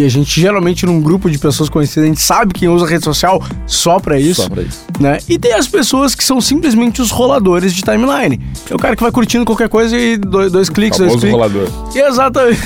Que 0.00 0.06
a 0.06 0.10
gente 0.10 0.40
geralmente 0.40 0.86
num 0.86 1.00
grupo 1.00 1.30
de 1.30 1.38
pessoas 1.38 1.68
conhecidas, 1.68 2.04
a 2.04 2.06
gente 2.08 2.20
sabe 2.20 2.54
quem 2.54 2.68
usa 2.68 2.86
rede 2.86 3.04
social 3.04 3.42
só 3.66 3.98
pra 3.98 4.18
isso. 4.18 4.42
Só 4.42 4.48
pra 4.48 4.62
isso. 4.62 4.80
Né? 4.98 5.18
E 5.28 5.38
tem 5.38 5.52
as 5.54 5.68
pessoas 5.68 6.14
que 6.14 6.24
são 6.24 6.40
simplesmente 6.40 7.00
os 7.02 7.10
roladores 7.10 7.74
de 7.74 7.82
timeline. 7.82 8.40
É 8.70 8.74
o 8.74 8.78
cara 8.78 8.96
que 8.96 9.02
vai 9.02 9.12
curtindo 9.12 9.44
qualquer 9.44 9.68
coisa 9.68 9.96
e 9.98 10.16
dois, 10.16 10.50
dois 10.50 10.68
cliques, 10.68 10.98
dois 10.98 11.12
cliques. 11.12 11.30
rolador. 11.32 11.68
Exatamente. 11.94 12.60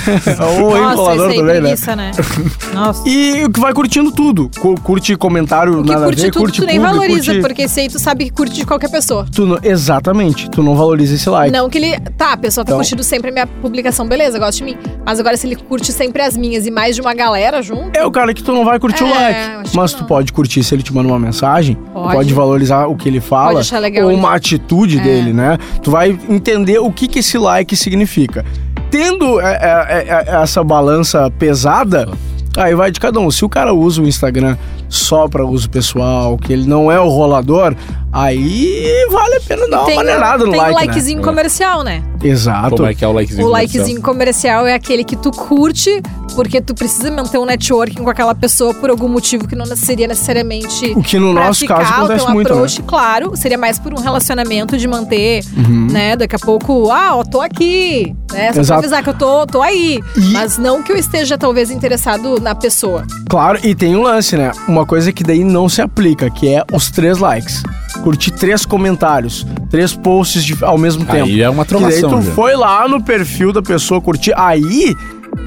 Ou 0.61 0.71
Nossa, 0.77 0.93
enrolador 0.93 1.29
aí 1.31 1.37
também, 1.37 1.55
né? 1.55 1.61
preguiça, 1.61 1.97
né? 1.97 2.11
Nossa. 2.73 3.09
E 3.09 3.45
o 3.45 3.51
que 3.51 3.61
vai 3.61 3.73
curtindo 3.73 4.11
tudo. 4.13 4.51
Cu- 4.59 4.75
Curte 4.81 5.17
comentário, 5.17 5.81
O 5.81 5.83
que 5.83 5.89
nada 5.91 6.03
a 6.03 6.07
curte 6.07 6.23
ver, 6.23 6.31
tudo, 6.31 6.43
curte 6.43 6.61
tu 6.61 6.67
nem 6.67 6.77
publi, 6.77 6.91
valoriza, 6.93 7.33
curte... 7.33 7.41
porque 7.41 7.63
esse 7.63 7.81
aí 7.81 7.89
tu 7.89 7.99
sabe 7.99 8.25
que 8.27 8.31
curte 8.31 8.55
de 8.55 8.67
qualquer 8.67 8.91
pessoa. 8.91 9.27
Tu 9.35 9.47
não- 9.47 9.59
Exatamente. 9.63 10.51
Tu 10.51 10.63
não 10.63 10.77
valoriza 10.77 11.15
esse 11.15 11.29
like. 11.29 11.53
Não 11.53 11.69
que 11.69 11.79
ele. 11.79 11.99
Tá, 12.17 12.33
a 12.33 12.37
pessoa 12.37 12.65
tá 12.65 12.71
Então- 12.71 12.79
curtindo 12.79 13.03
sempre 13.03 13.31
a 13.31 13.33
minha 13.33 13.47
publicação, 13.47 14.07
beleza, 14.07 14.39
gosta 14.39 14.59
de 14.59 14.65
mim. 14.65 14.77
Mas 15.05 15.19
agora, 15.21 15.37
se 15.37 15.47
ele 15.47 15.57
curte 15.57 15.93
sempre 15.93 16.23
as 16.23 16.37
minhas 16.37 16.67
e 16.67 16.71
mais 16.71 16.95
de 16.97 17.01
uma 17.01 17.15
galera 17.15 17.24
junto. 17.63 17.97
É 17.97 18.05
o 18.05 18.11
cara 18.11 18.33
que 18.35 18.43
tu 18.43 18.53
não 18.53 18.65
vai 18.65 18.79
curtir 18.79 19.05
o 19.05 19.07
É, 19.07 19.11
like. 19.11 19.41
acho 19.69 19.77
Mas 19.77 19.93
tu 19.93 20.05
pode 20.05 20.33
curtir 20.33 20.63
se 20.63 20.75
ele 20.75 20.83
te 20.83 20.93
manda 20.95 21.09
uma 21.09 21.19
mensagem. 21.19 21.77
Pode. 21.93 22.15
Pode, 22.15 22.35
valorizar 22.35 22.87
o 22.87 22.97
que 22.97 23.09
ele 23.09 23.21
fala. 23.21 23.61
Ou 24.03 24.11
ele. 24.11 24.19
uma 24.19 24.35
atitude 24.35 24.99
É. 24.99 25.03
dele, 25.03 25.33
né? 25.33 25.59
Tu 25.83 25.91
vai 25.91 26.19
entender 26.29 26.79
o 26.79 26.91
que, 26.93 27.09
que 27.09 27.19
esse 27.21 27.39
like 27.39 27.77
significa. 27.77 28.45
Tendo 28.91 29.41
é, 29.41 29.53
é, 29.53 30.07
é, 30.09 30.43
essa 30.43 30.63
balança 30.63 31.31
pesada, 31.39 32.09
aí 32.57 32.75
vai 32.75 32.91
de 32.91 33.01
cada 33.01 33.19
um. 33.19 33.31
Se 33.31 33.45
o 33.45 33.49
cara 33.49 33.75
usa 33.75 34.01
o 34.03 34.07
Instagram 34.07 34.57
só 34.89 35.27
para 35.27 35.45
uso 35.45 35.69
pessoal, 35.69 36.39
que 36.39 36.53
ele 36.53 36.67
não 36.67 36.91
é 36.91 37.01
o 37.01 37.09
rolador, 37.09 37.75
aí 38.13 39.07
vale 39.11 39.37
a 39.37 39.41
pena 39.41 39.69
dar 39.69 39.83
uma 39.83 39.95
maneirada 39.95 40.45
no 40.45 40.53
tem 40.53 40.61
like, 40.61 40.73
o 40.73 40.87
likezinho 40.87 41.19
né? 41.19 41.25
comercial, 41.25 41.83
né? 41.83 42.03
Exato. 42.25 42.77
Como 42.77 42.89
é 42.89 42.95
que 42.95 43.05
é 43.05 43.09
o 43.09 43.13
likezinho? 43.13 43.47
O 43.47 43.51
comercial? 43.51 43.81
likezinho 43.81 44.03
comercial 44.03 44.67
é 44.67 44.75
aquele 44.75 45.05
que 45.05 45.15
tu 45.17 45.31
curte 45.31 46.03
porque 46.35 46.61
tu 46.61 46.75
precisa 46.75 47.11
manter 47.13 47.39
um 47.39 47.45
networking 47.45 48.03
com 48.03 48.11
aquela 48.11 48.35
pessoa 48.35 48.75
por 48.75 48.91
algum 48.91 49.09
motivo 49.09 49.47
que 49.47 49.55
não 49.55 49.65
seria 49.77 50.09
necessariamente. 50.09 50.93
O 50.97 51.03
que 51.03 51.19
no 51.19 51.33
pra 51.33 51.47
nosso 51.47 51.61
ficar, 51.61 51.77
caso 51.79 51.93
acontece 51.93 52.25
teu 52.25 52.35
muito, 52.35 52.49
né? 52.49 52.55
approach, 52.55 52.83
claro, 52.83 53.37
seria 53.37 53.59
mais 53.59 53.79
por 53.79 53.93
um 53.93 54.01
relacionamento 54.01 54.77
de 54.77 54.89
manter, 54.89 55.45
Uhum. 55.57 55.87
né? 55.93 56.17
Daqui 56.17 56.35
a 56.35 56.39
pouco, 56.39 56.91
ah, 56.91 57.15
ó, 57.17 57.23
tô 57.25 57.41
aqui, 57.41 58.15
né? 58.33 58.47
Só 58.49 58.53
pra 58.53 58.61
Exato. 58.63 58.79
avisar 58.81 59.03
que 59.05 59.11
eu 59.11 59.15
tô, 59.15 59.47
tô 59.47 59.63
aí. 59.63 60.01
E- 60.17 60.33
Mas 60.33 60.59
não 60.59 60.83
que 60.83 60.91
eu 60.91 60.97
esteja, 60.97 61.39
talvez, 61.39 61.71
interessado 61.71 62.41
na 62.41 62.55
pessoa. 62.55 63.05
Claro, 63.29 63.61
e 63.63 63.75
tem 63.75 63.95
um 63.95 64.03
lance, 64.03 64.37
né? 64.37 64.51
Uma 64.67 64.85
coisa 64.85 65.13
que 65.13 65.23
daí 65.23 65.45
não 65.45 65.69
se 65.69 65.81
aplica, 65.83 66.29
que 66.31 66.49
é 66.49 66.65
os 66.73 66.91
três 66.91 67.19
likes. 67.19 67.63
Curtir 68.05 68.33
três 68.33 68.67
comentários, 68.67 69.47
três 69.71 69.95
posts 69.95 70.45
de- 70.45 70.63
ao 70.63 70.77
mesmo 70.77 71.05
tempo. 71.07 71.25
Aí 71.25 71.41
é 71.41 71.49
uma 71.49 71.65
que 71.65 71.73
daí 71.73 71.81
trollação. 72.01 72.11
tu 72.21 72.23
já. 72.27 72.33
foi 72.33 72.55
lá 72.55 72.87
no 72.87 73.03
perfil 73.03 73.51
da 73.51 73.63
pessoa 73.63 73.99
curtir. 73.99 74.35
Aí, 74.37 74.95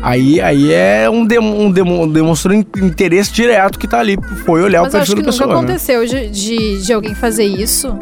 aí, 0.02 0.42
aí 0.42 0.74
é 0.74 1.08
um, 1.08 1.24
dem, 1.24 1.38
um 1.38 1.72
demo, 1.72 2.12
demonstrou 2.12 2.56
in- 2.56 2.66
interesse 2.82 3.32
direto 3.32 3.78
que 3.78 3.88
tá 3.88 4.00
ali. 4.00 4.18
Foi 4.44 4.62
olhar 4.64 4.82
Mas 4.82 4.92
o 4.94 4.98
eu 4.98 5.02
acho 5.02 5.16
perfil 5.16 5.32
que 5.34 5.38
da 5.40 5.46
nunca 5.46 5.46
pessoa. 5.46 5.62
né? 5.62 5.76
aconteceu 5.76 6.06
de, 6.08 6.30
de, 6.32 6.84
de 6.84 6.94
alguém 6.94 7.14
fazer 7.14 7.46
isso 7.46 7.96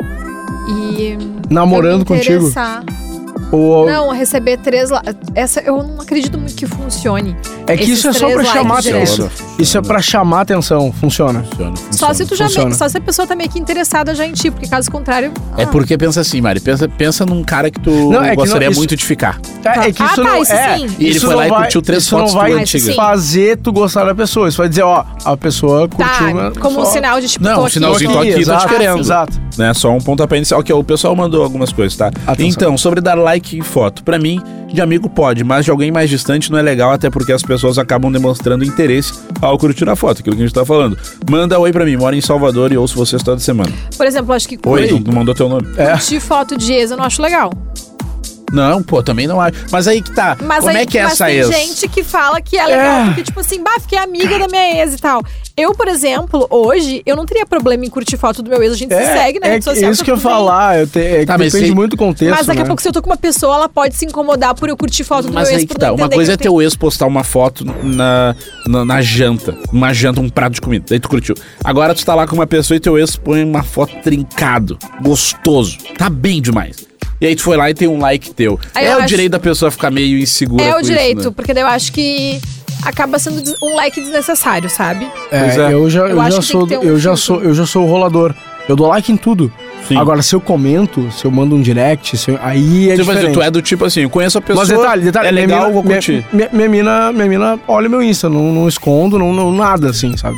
e. 0.69 1.17
Namorando 1.49 2.05
contigo. 2.05 2.35
interessar. 2.47 2.83
Ou, 3.51 3.85
Não, 3.85 4.11
receber 4.11 4.57
três. 4.57 4.89
la- 4.89 5.01
Essa 5.33 5.61
eu 5.61 5.81
não 5.83 6.01
acredito 6.01 6.37
muito 6.37 6.55
que 6.55 6.65
funcione. 6.65 7.35
é 7.67 7.75
que 7.77 7.83
esses 7.83 7.99
isso 7.99 8.09
é 8.09 8.13
só 8.13 8.29
pra 8.29 8.43
chamar 8.43 8.73
likes 8.75 8.91
atenção. 8.93 9.29
Isso 9.59 9.77
é 9.77 9.81
pra 9.81 10.01
chamar 10.01 10.41
atenção. 10.41 10.91
Funciona. 10.91 11.43
Funciona, 11.43 11.73
Só 11.91 12.13
se 12.13 12.25
tu 12.25 12.35
já 12.35 12.45
funciona. 12.45 12.73
só 12.75 12.89
se 12.89 12.97
a 12.97 13.01
pessoa 13.01 13.27
tá 13.27 13.35
meio 13.35 13.49
que 13.49 13.59
interessada 13.59 14.13
já 14.15 14.25
em 14.25 14.33
ti, 14.33 14.51
porque 14.51 14.67
caso 14.67 14.89
contrário. 14.91 15.31
É 15.57 15.63
ah. 15.63 15.67
porque 15.67 15.97
pensa 15.97 16.21
assim, 16.21 16.41
Mari, 16.41 16.59
pensa, 16.59 16.87
pensa 16.87 17.25
num 17.25 17.43
cara 17.43 17.69
que 17.71 17.79
tu 17.79 17.89
Não, 18.11 18.23
é 18.23 18.31
que 18.31 18.35
gostaria 18.35 18.67
não, 18.67 18.71
isso- 18.71 18.79
muito 18.81 18.95
de 18.95 19.05
ficar. 19.05 19.39
É, 19.63 19.87
é 19.87 19.91
que 19.91 20.01
Ah, 20.03 20.05
isso 20.07 20.15
tá, 20.15 20.23
não 20.23 20.41
isso 20.41 20.53
é. 20.53 20.77
sim. 20.77 20.85
E 20.99 21.05
ele 21.05 21.17
isso 21.17 21.25
foi 21.25 21.35
lá 21.35 21.47
e 21.47 21.49
vai- 21.49 21.61
curtiu 21.61 21.81
três 21.81 22.03
isso 22.03 22.09
fotos 22.17 22.33
não 22.33 22.41
vai 22.41 22.53
antigas. 22.53 22.95
fazer 22.95 23.57
tu 23.57 23.71
gostar 23.71 24.03
da 24.05 24.13
pessoa. 24.15 24.47
Isso 24.49 24.57
vai 24.57 24.69
dizer, 24.69 24.83
ó, 24.83 25.03
a 25.23 25.37
pessoa 25.37 25.87
curtiu. 25.87 26.05
Tá, 26.05 26.33
mas 26.33 26.57
como 26.57 26.81
um 26.81 26.85
sinal 26.85 27.19
de 27.21 27.27
tipo, 27.27 27.43
Não, 27.45 27.63
um 27.65 27.69
sinalzinho, 27.69 28.09
tô 28.09 28.15
tô 28.17 28.21
aqui, 28.21 28.29
tô 28.31 28.35
te 28.37 28.41
exato, 28.41 28.67
querendo. 28.67 28.99
Exato. 28.99 29.41
Né? 29.57 29.73
Só 29.73 29.91
um 29.91 29.99
pontapé 30.01 30.35
inicial. 30.37 30.59
Ok, 30.59 30.75
o 30.75 30.83
pessoal 30.83 31.15
mandou 31.15 31.41
algumas 31.43 31.71
coisas, 31.71 31.95
tá? 31.97 32.11
Então, 32.39 32.77
sobre 32.77 32.99
dar 33.01 33.15
like 33.15 33.34
em 33.57 33.61
foto. 33.61 34.03
Pra 34.03 34.19
mim, 34.19 34.41
de 34.71 34.81
amigo 34.81 35.09
pode, 35.09 35.43
mas 35.43 35.65
de 35.65 35.71
alguém 35.71 35.91
mais 35.91 36.09
distante 36.09 36.51
não 36.51 36.59
é 36.59 36.61
legal, 36.61 36.91
até 36.91 37.09
porque 37.09 37.31
as 37.31 37.41
pessoas 37.41 37.77
acabam 37.77 38.11
demonstrando 38.11 38.63
interesse 38.63 39.13
ao 39.41 39.57
curtir 39.57 39.87
a 39.89 39.95
foto, 39.95 40.19
aquilo 40.19 40.35
que 40.35 40.41
a 40.41 40.45
gente 40.45 40.55
tá 40.55 40.65
falando. 40.65 40.97
Manda 41.29 41.59
oi 41.59 41.71
pra 41.71 41.85
mim, 41.85 41.95
moro 41.97 42.15
em 42.15 42.21
Salvador 42.21 42.71
e 42.71 42.77
ouço 42.77 42.95
vocês 42.95 43.23
toda 43.23 43.39
semana. 43.39 43.71
Por 43.97 44.05
exemplo, 44.05 44.33
acho 44.33 44.47
que 44.47 44.59
Oi, 44.65 44.91
não, 44.91 45.13
mandou 45.13 45.33
teu 45.33 45.49
nome. 45.49 45.67
É. 45.77 45.93
curtir 45.93 46.19
foto 46.19 46.57
de 46.57 46.73
ex 46.73 46.91
eu 46.91 46.97
não 46.97 47.05
acho 47.05 47.21
legal. 47.21 47.51
Não, 48.55 48.81
pô, 48.81 49.03
também 49.03 49.27
não 49.27 49.39
acho. 49.41 49.65
Mas 49.71 49.87
aí 49.87 50.01
que 50.01 50.11
tá. 50.11 50.37
Mas 50.41 50.59
Como 50.63 50.69
aí, 50.69 50.83
é 50.83 50.85
que 50.85 50.97
é 50.97 51.03
mas 51.03 51.13
essa 51.13 51.25
tem 51.25 51.35
ex? 51.37 51.49
gente 51.49 51.87
que 51.89 52.03
fala 52.03 52.41
que 52.41 52.57
é 52.57 52.65
legal, 52.65 53.01
É. 53.01 53.05
porque, 53.07 53.23
tipo 53.23 53.39
assim, 53.39 53.61
bah, 53.61 53.77
fiquei 53.81 53.97
amiga 53.97 54.39
da 54.39 54.47
minha 54.47 54.81
ex 54.81 54.93
e 54.93 54.97
tal. 54.97 55.21
Eu, 55.57 55.73
por 55.73 55.87
exemplo, 55.87 56.45
hoje, 56.49 57.01
eu 57.05 57.15
não 57.15 57.25
teria 57.25 57.45
problema 57.45 57.85
em 57.85 57.89
curtir 57.89 58.17
foto 58.17 58.41
do 58.43 58.49
meu 58.49 58.61
ex, 58.61 58.73
a 58.73 58.75
gente 58.75 58.93
se 58.93 59.05
segue 59.05 59.39
na 59.39 59.47
é 59.47 59.51
rede 59.51 59.63
social. 59.65 59.91
isso 59.91 59.99
tá 59.99 60.05
que 60.05 60.11
eu 60.11 60.15
ia 60.15 60.21
bem. 60.21 60.31
falar. 60.31 60.79
Eu 60.79 60.87
te, 60.87 60.99
é 60.99 61.19
que 61.19 61.25
Tá, 61.25 61.37
mas 61.37 61.51
depende 61.53 61.69
se- 61.69 61.75
muito 61.75 61.91
do 61.91 61.97
contexto. 61.97 62.35
Mas 62.35 62.45
daqui 62.45 62.59
né? 62.59 62.63
a 62.63 62.67
pouco, 62.67 62.81
se 62.81 62.87
eu 62.89 62.91
tô 62.93 63.01
com 63.01 63.09
uma 63.09 63.17
pessoa, 63.17 63.55
ela 63.55 63.69
pode 63.69 63.95
se 63.95 64.05
incomodar 64.05 64.53
por 64.55 64.67
eu 64.69 64.75
curtir 64.75 65.03
foto 65.05 65.27
do 65.27 65.33
Mas 65.33 65.47
meu 65.47 65.53
ex. 65.57 65.61
aí 65.61 65.67
que 65.67 65.75
tá. 65.75 65.93
Uma 65.93 66.09
coisa 66.09 66.33
é 66.33 66.37
teu 66.37 66.61
ex 66.61 66.75
postar 66.75 67.05
uma 67.07 67.23
foto 67.23 67.63
na, 67.83 68.35
na, 68.67 68.83
na 68.85 69.01
janta. 69.01 69.57
Uma 69.71 69.93
janta, 69.93 70.19
um 70.19 70.29
prato 70.29 70.53
de 70.53 70.61
comida. 70.61 70.85
Daí 70.89 70.99
tu 70.99 71.07
curtiu. 71.09 71.35
Agora 71.63 71.93
tu 71.95 72.05
tá 72.05 72.13
lá 72.15 72.27
com 72.27 72.35
uma 72.35 72.47
pessoa 72.47 72.75
e 72.75 72.79
teu 72.79 72.97
ex 72.97 73.15
põe 73.15 73.41
uma 73.43 73.63
foto 73.63 73.93
trincado, 74.03 74.77
gostoso. 75.01 75.77
Tá 75.97 76.09
bem 76.09 76.41
demais. 76.41 76.85
E 77.21 77.25
aí 77.27 77.35
tu 77.35 77.43
foi 77.43 77.55
lá 77.57 77.69
e 77.69 77.73
tem 77.73 77.87
um 77.87 77.99
like 77.99 78.33
teu. 78.33 78.59
Aí 78.73 78.85
é 78.85 78.95
o 78.95 78.99
acho- 78.99 79.07
direito 79.07 79.31
da 79.31 79.39
pessoa 79.39 79.71
ficar 79.71 79.89
meio 79.89 80.17
insegura 80.19 80.63
É 80.63 80.71
com 80.71 80.77
o 80.77 80.81
isso, 80.81 80.89
direito, 80.91 81.25
né? 81.29 81.33
porque 81.35 81.53
daí 81.53 81.63
eu 81.63 81.67
acho 81.67 81.91
que 81.93 82.39
acaba 82.83 83.17
sendo 83.17 83.41
um 83.63 83.75
like 83.75 83.99
desnecessário, 84.01 84.69
sabe? 84.69 85.07
Pois 85.29 85.57
É, 85.57 85.69
é. 85.71 85.73
eu 85.73 85.89
já, 85.89 86.01
Eu 86.01 86.17
eu 86.21 86.31
já 86.31 86.41
sou, 86.41 86.65
um 86.65 86.83
eu 86.83 86.99
já 86.99 87.15
sou, 87.15 87.41
eu 87.41 87.53
já 87.53 87.65
sou 87.65 87.83
o 87.83 87.89
rolador. 87.89 88.33
Eu 88.67 88.75
dou 88.75 88.87
like 88.87 89.11
em 89.11 89.15
tudo. 89.17 89.51
Sim. 89.87 89.95
Agora, 89.95 90.21
se 90.23 90.35
eu 90.35 90.41
comento, 90.41 91.07
se 91.11 91.23
eu 91.23 91.29
mando 91.31 91.55
um 91.55 91.61
direct, 91.61 92.17
se 92.17 92.31
eu- 92.31 92.39
aí 92.41 92.89
é 92.89 92.95
Tipo 92.95 93.03
assim, 93.11 93.11
diferente. 93.19 93.33
tu 93.35 93.41
é 93.43 93.51
do 93.51 93.61
tipo 93.61 93.85
assim, 93.85 94.01
eu 94.01 94.09
conheço 94.09 94.39
a 94.39 94.41
pessoa, 94.41 94.65
Mas 94.65 94.75
detalhe, 94.75 95.03
detalhe, 95.03 95.27
é 95.27 95.31
legal, 95.31 95.59
mina- 95.61 95.71
vou 95.73 95.83
minha, 95.83 95.95
curtir. 95.97 96.25
minha, 96.33 96.49
minha 96.51 96.67
mina, 96.69 97.11
minha 97.13 97.27
mina 97.27 97.59
olha 97.67 97.87
meu 97.87 98.01
Insta, 98.01 98.27
não, 98.27 98.51
não 98.51 98.67
escondo, 98.67 99.19
não, 99.19 99.31
não 99.31 99.51
nada 99.51 99.91
assim, 99.91 100.17
sabe? 100.17 100.37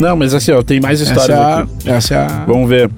Não, 0.00 0.16
mas 0.16 0.34
assim, 0.34 0.52
ó, 0.52 0.62
tem 0.62 0.80
mais 0.80 1.00
histórias 1.00 1.28
essa 1.28 1.32
é 1.38 1.44
a, 1.44 1.58
aqui. 1.58 1.90
Essa 1.90 2.14
é 2.14 2.18
a... 2.18 2.26
Vamos 2.46 2.68
ver. 2.68 2.90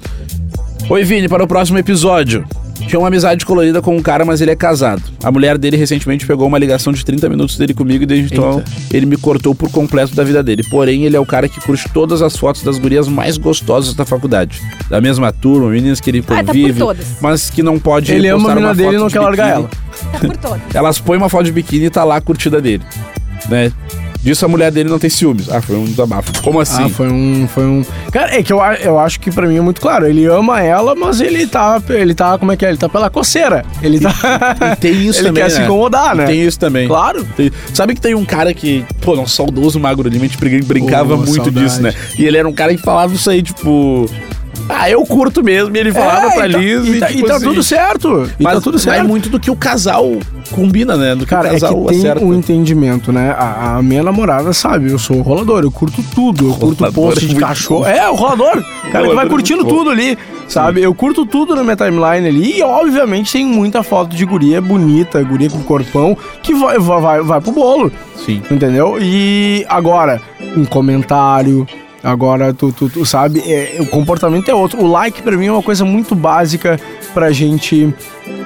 Oi, 0.88 1.02
Vini, 1.04 1.28
para 1.28 1.42
o 1.42 1.46
próximo 1.46 1.78
episódio. 1.78 2.44
Tinha 2.86 2.98
uma 2.98 3.08
amizade 3.08 3.46
colorida 3.46 3.80
com 3.80 3.96
um 3.96 4.02
cara, 4.02 4.24
mas 4.24 4.40
ele 4.42 4.50
é 4.50 4.56
casado. 4.56 5.02
A 5.22 5.30
mulher 5.32 5.56
dele 5.56 5.76
recentemente 5.76 6.26
pegou 6.26 6.46
uma 6.46 6.58
ligação 6.58 6.92
de 6.92 7.02
30 7.04 7.28
minutos 7.30 7.56
dele 7.56 7.72
comigo 7.72 8.02
e 8.02 8.06
desde 8.06 8.34
então 8.34 8.62
ele 8.92 9.06
me 9.06 9.16
cortou 9.16 9.54
por 9.54 9.70
completo 9.70 10.14
da 10.14 10.22
vida 10.22 10.42
dele. 10.42 10.62
Porém, 10.70 11.04
ele 11.04 11.16
é 11.16 11.20
o 11.20 11.24
cara 11.24 11.48
que 11.48 11.60
curte 11.60 11.88
todas 11.94 12.20
as 12.20 12.36
fotos 12.36 12.62
das 12.62 12.78
gurias 12.78 13.08
mais 13.08 13.38
gostosas 13.38 13.94
da 13.94 14.04
faculdade. 14.04 14.60
Da 14.90 15.00
mesma 15.00 15.32
turma, 15.32 15.70
meninas 15.70 16.00
que 16.00 16.10
ele 16.10 16.18
Ah, 16.18 16.22
tá 16.22 16.34
por 16.36 16.46
convive, 16.48 16.78
todas. 16.78 17.06
mas 17.22 17.48
que 17.48 17.62
não 17.62 17.78
pode 17.78 18.12
Ele 18.12 18.28
ama 18.28 18.52
a 18.52 18.56
uma 18.58 18.74
dele 18.74 18.96
e 18.96 18.98
não 18.98 19.06
de 19.06 19.14
quer 19.14 19.20
largar 19.20 19.48
ela. 19.48 19.70
Tá 20.12 20.18
por 20.18 20.36
todas. 20.36 20.60
Elas 20.74 20.98
põem 20.98 21.16
uma 21.16 21.28
foto 21.30 21.44
de 21.44 21.52
biquíni 21.52 21.86
e 21.86 21.90
tá 21.90 22.04
lá 22.04 22.16
a 22.16 22.20
curtida 22.20 22.60
dele. 22.60 22.82
Né? 23.48 23.72
Disso 24.24 24.44
a 24.44 24.48
mulher 24.48 24.72
dele 24.72 24.88
não 24.88 24.98
tem 24.98 25.10
ciúmes. 25.10 25.50
Ah, 25.50 25.60
foi 25.60 25.76
um 25.76 25.84
desabafo. 25.84 26.32
Como 26.42 26.58
assim? 26.58 26.84
Ah, 26.84 26.88
foi 26.88 27.08
um, 27.10 27.46
foi 27.46 27.64
um... 27.66 27.84
Cara, 28.10 28.34
é 28.34 28.42
que 28.42 28.50
eu, 28.52 28.58
eu 28.82 28.98
acho 28.98 29.20
que 29.20 29.30
pra 29.30 29.46
mim 29.46 29.56
é 29.56 29.60
muito 29.60 29.80
claro. 29.80 30.06
Ele 30.06 30.24
ama 30.24 30.62
ela, 30.62 30.94
mas 30.94 31.20
ele 31.20 31.46
tá, 31.46 31.80
ele 31.90 32.14
tá, 32.14 32.38
como 32.38 32.50
é 32.50 32.56
que 32.56 32.64
é? 32.64 32.70
Ele 32.70 32.78
tá 32.78 32.88
pela 32.88 33.10
coceira. 33.10 33.62
Ele 33.82 34.00
tá... 34.00 34.12
E 34.72 34.76
tem 34.76 34.92
isso 35.06 35.20
ele 35.20 35.28
também, 35.28 35.42
quer 35.44 35.50
né? 35.50 35.56
se 35.56 35.62
incomodar, 35.62 36.14
E 36.14 36.18
né? 36.18 36.24
Tem 36.26 36.42
isso 36.42 36.58
também. 36.58 36.88
Claro. 36.88 37.22
Tem- 37.36 37.52
Sabe 37.74 37.94
que 37.94 38.00
tem 38.00 38.14
um 38.14 38.24
cara 38.24 38.54
que, 38.54 38.82
pô, 39.02 39.12
um 39.20 39.26
saudoso 39.26 39.78
Magro 39.78 40.08
Lima, 40.08 40.24
a 40.24 40.28
gente 40.28 40.38
brin- 40.38 40.62
brincava 40.62 41.16
Pô, 41.18 41.22
muito 41.24 41.44
saudade. 41.44 41.66
disso, 41.66 41.82
né? 41.82 41.92
E 42.18 42.24
ele 42.24 42.38
era 42.38 42.48
um 42.48 42.52
cara 42.54 42.74
que 42.74 42.80
falava 42.82 43.14
isso 43.14 43.28
aí, 43.28 43.42
tipo. 43.42 44.08
Ah, 44.68 44.88
eu 44.88 45.04
curto 45.04 45.42
mesmo. 45.42 45.76
E 45.76 45.80
ele 45.80 45.92
falava 45.92 46.30
pra 46.32 46.48
e 46.48 46.52
tá, 46.52 46.58
Liz 46.58 46.86
e 46.86 46.98
tá, 47.00 47.06
tipo 47.08 47.18
e 47.20 47.26
tá 47.26 47.36
assim, 47.36 47.44
tudo 47.44 47.62
certo. 47.62 48.30
E 48.38 48.42
Mas 48.42 48.54
tá 48.54 48.60
tudo 48.60 48.78
certo. 48.78 49.06
muito 49.06 49.28
do 49.28 49.38
que 49.38 49.50
o 49.50 49.56
casal 49.56 50.10
combina, 50.50 50.96
né? 50.96 51.14
Do 51.14 51.20
que 51.24 51.30
Cara, 51.30 51.48
o 51.48 51.50
é 51.50 51.52
casal 51.52 51.82
que 51.82 51.88
tem 51.88 51.98
acerta. 51.98 52.24
um 52.24 52.34
entendimento, 52.34 53.12
né? 53.12 53.34
A, 53.36 53.76
a 53.76 53.82
minha 53.82 54.02
namorada 54.02 54.52
sabe, 54.52 54.90
eu 54.90 54.98
sou 54.98 55.18
o 55.18 55.22
rolador, 55.22 55.62
eu 55.64 55.70
curto 55.70 56.02
tudo, 56.14 56.48
eu 56.48 56.54
curto 56.54 56.80
Rolador 56.80 56.92
post 56.92 57.24
é 57.24 57.28
de 57.28 57.34
cachorro. 57.36 57.86
É, 57.86 58.08
o 58.08 58.14
rolador. 58.14 58.64
Cara 58.90 59.08
que 59.08 59.14
vai 59.14 59.26
é 59.26 59.28
curtindo 59.28 59.64
tudo 59.64 59.90
ali, 59.90 60.16
sabe? 60.48 60.82
Eu 60.82 60.94
curto 60.94 61.26
tudo 61.26 61.54
na 61.54 61.62
minha 61.62 61.76
timeline 61.76 62.26
ali 62.26 62.58
e, 62.58 62.62
obviamente, 62.62 63.32
tem 63.32 63.44
muita 63.46 63.82
foto 63.82 64.14
de 64.16 64.24
guria 64.24 64.60
bonita, 64.60 65.22
guria 65.22 65.50
com 65.50 65.62
corpão, 65.62 66.16
que 66.42 66.54
vai, 66.54 66.78
vai, 66.78 67.22
vai 67.22 67.40
pro 67.40 67.52
bolo, 67.52 67.92
Sim. 68.24 68.42
entendeu? 68.50 68.96
E 69.00 69.64
agora, 69.68 70.20
um 70.56 70.64
comentário. 70.64 71.66
Agora, 72.04 72.52
tu, 72.52 72.70
tu, 72.70 72.90
tu 72.90 73.06
sabe, 73.06 73.40
é, 73.50 73.78
o 73.80 73.86
comportamento 73.86 74.50
é 74.50 74.54
outro. 74.54 74.78
O 74.82 74.86
like, 74.86 75.22
pra 75.22 75.34
mim, 75.38 75.46
é 75.46 75.52
uma 75.52 75.62
coisa 75.62 75.86
muito 75.86 76.14
básica 76.14 76.78
pra 77.14 77.32
gente 77.32 77.94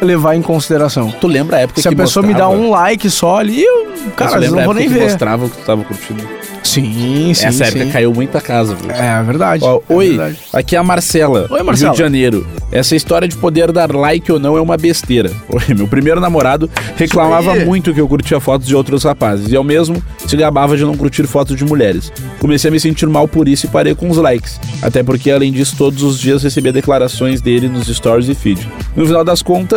levar 0.00 0.34
em 0.34 0.42
consideração. 0.42 1.10
Tu 1.10 1.26
lembra 1.26 1.56
a 1.56 1.60
época 1.60 1.80
Se 1.80 1.88
que 1.88 1.94
a 1.94 1.96
pessoa 1.96 2.24
me 2.26 2.34
dá 2.34 2.46
mostrava- 2.46 2.66
um 2.66 2.70
like 2.70 3.10
só 3.10 3.38
ali, 3.38 3.62
eu, 3.62 3.86
cara, 4.16 4.36
lembra 4.38 4.58
não 4.60 4.64
vou 4.66 4.74
nem 4.74 4.88
que 4.88 4.94
ver. 4.94 5.02
mostrava 5.02 5.46
o 5.46 5.50
que 5.50 5.56
tu 5.56 5.64
tava 5.64 5.84
curtindo? 5.84 6.22
Sim, 6.62 7.32
sim, 7.34 7.46
Essa 7.46 7.64
época 7.66 7.84
sim. 7.84 7.90
caiu 7.90 8.12
muita 8.12 8.40
casa, 8.42 8.74
viu? 8.74 8.90
É 8.90 9.22
verdade. 9.22 9.64
Ó, 9.64 9.76
é 9.88 9.94
oi, 9.94 10.08
verdade. 10.10 10.38
aqui 10.52 10.76
é 10.76 10.78
a 10.78 10.82
Marcela, 10.82 11.46
Oi, 11.50 11.62
Marcela. 11.62 11.90
Rio 11.90 11.96
de 11.96 11.98
Janeiro. 11.98 12.46
Essa 12.70 12.94
história 12.94 13.26
de 13.26 13.36
poder 13.36 13.72
dar 13.72 13.90
like 13.94 14.30
ou 14.30 14.38
não 14.38 14.54
é 14.56 14.60
uma 14.60 14.76
besteira. 14.76 15.30
Oi, 15.48 15.74
meu 15.74 15.88
primeiro 15.88 16.20
namorado 16.20 16.68
reclamava 16.96 17.54
muito 17.54 17.94
que 17.94 18.00
eu 18.00 18.06
curtia 18.08 18.38
fotos 18.38 18.66
de 18.66 18.76
outros 18.76 19.04
rapazes 19.04 19.50
e 19.50 19.54
eu 19.54 19.64
mesmo 19.64 20.02
se 20.26 20.36
gabava 20.36 20.76
de 20.76 20.84
não 20.84 20.94
curtir 20.94 21.26
fotos 21.26 21.56
de 21.56 21.64
mulheres. 21.64 22.12
Comecei 22.38 22.68
a 22.68 22.72
me 22.72 22.78
sentir 22.78 23.06
mal 23.06 23.26
por 23.26 23.48
isso 23.48 23.64
e 23.64 23.68
parei 23.70 23.94
com 23.94 24.10
os 24.10 24.18
likes. 24.18 24.60
Até 24.82 25.02
porque, 25.02 25.30
além 25.30 25.50
disso, 25.52 25.74
todos 25.78 26.02
os 26.02 26.18
dias 26.20 26.42
recebia 26.42 26.72
declarações 26.72 27.40
dele 27.40 27.68
nos 27.68 27.86
stories 27.86 28.28
e 28.28 28.34
feed. 28.34 28.68
No 28.94 29.06
final 29.06 29.24
das 29.24 29.40
contas, 29.40 29.67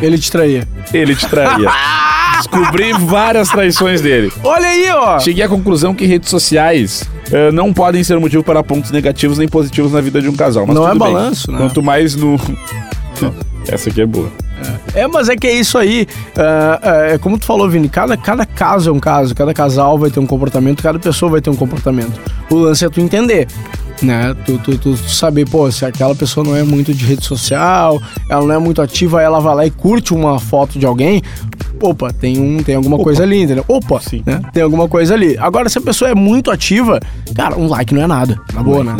Ele 0.00 0.18
te 0.18 0.30
traía. 0.30 0.66
ele 0.92 1.14
te 1.14 1.26
traía. 1.26 1.70
Descobri 2.38 2.92
várias 2.92 3.48
traições 3.48 4.00
dele. 4.00 4.32
Olha 4.42 4.66
aí, 4.66 4.88
ó. 4.90 5.18
Cheguei 5.20 5.44
à 5.44 5.48
conclusão 5.48 5.94
que 5.94 6.04
redes 6.04 6.28
sociais 6.28 7.04
eh, 7.32 7.50
não 7.52 7.72
podem 7.72 8.02
ser 8.02 8.18
motivo 8.18 8.42
para 8.42 8.62
pontos 8.62 8.90
negativos 8.90 9.38
nem 9.38 9.48
positivos 9.48 9.92
na 9.92 10.00
vida 10.00 10.20
de 10.20 10.28
um 10.28 10.34
casal. 10.34 10.66
Mas 10.66 10.74
Não 10.74 10.84
é 10.86 10.90
bem. 10.90 10.98
balanço, 10.98 11.50
né? 11.52 11.58
Quanto 11.58 11.82
mais 11.82 12.16
no. 12.16 12.38
Essa 13.68 13.88
aqui 13.88 14.02
é 14.02 14.06
boa. 14.06 14.30
É, 14.94 15.06
mas 15.06 15.28
é 15.28 15.36
que 15.36 15.46
é 15.46 15.52
isso 15.52 15.76
aí. 15.78 16.06
É, 16.36 17.14
é, 17.14 17.18
como 17.18 17.38
tu 17.38 17.44
falou, 17.44 17.68
Vini, 17.68 17.88
cada, 17.88 18.16
cada 18.16 18.46
caso 18.46 18.90
é 18.90 18.92
um 18.92 19.00
caso, 19.00 19.34
cada 19.34 19.52
casal 19.52 19.98
vai 19.98 20.10
ter 20.10 20.20
um 20.20 20.26
comportamento, 20.26 20.82
cada 20.82 20.98
pessoa 20.98 21.32
vai 21.32 21.40
ter 21.40 21.50
um 21.50 21.56
comportamento. 21.56 22.18
O 22.50 22.56
lance 22.56 22.84
é 22.84 22.88
tu 22.88 23.00
entender. 23.00 23.48
Né? 24.02 24.34
Tu, 24.44 24.58
tu, 24.58 24.76
tu 24.76 24.96
saber, 24.96 25.48
pô, 25.48 25.70
se 25.70 25.84
aquela 25.84 26.14
pessoa 26.14 26.44
não 26.44 26.54
é 26.54 26.62
muito 26.62 26.92
de 26.92 27.04
rede 27.04 27.24
social, 27.24 28.00
ela 28.28 28.44
não 28.44 28.54
é 28.54 28.58
muito 28.58 28.82
ativa, 28.82 29.22
ela 29.22 29.40
vai 29.40 29.54
lá 29.54 29.66
e 29.66 29.70
curte 29.70 30.12
uma 30.12 30.38
foto 30.38 30.78
de 30.78 30.84
alguém. 30.84 31.22
Opa, 31.80 32.12
tem, 32.12 32.38
um, 32.38 32.62
tem 32.62 32.74
alguma 32.74 32.98
coisa 32.98 33.22
ali, 33.22 33.42
entendeu? 33.42 33.64
Opa, 33.68 34.00
Sim. 34.00 34.22
né? 34.26 34.40
Tem 34.52 34.62
alguma 34.62 34.88
coisa 34.88 35.14
ali. 35.14 35.36
Agora, 35.38 35.68
se 35.68 35.78
a 35.78 35.80
pessoa 35.80 36.10
é 36.10 36.14
muito 36.14 36.50
ativa, 36.50 37.00
cara, 37.34 37.56
um 37.56 37.68
like 37.68 37.94
não 37.94 38.02
é 38.02 38.06
nada. 38.06 38.38
Na 38.52 38.62
boa, 38.62 38.84
né? 38.84 38.96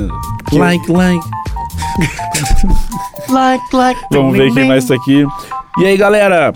Like, 0.53 0.91
like. 0.91 1.25
Like, 3.29 3.65
like. 3.75 4.01
Vamos 4.11 4.37
ver 4.37 4.53
quem 4.53 4.67
mais 4.67 4.85
tá 4.85 4.95
aqui. 4.95 5.27
E 5.79 5.87
aí, 5.87 5.97
galera? 5.97 6.53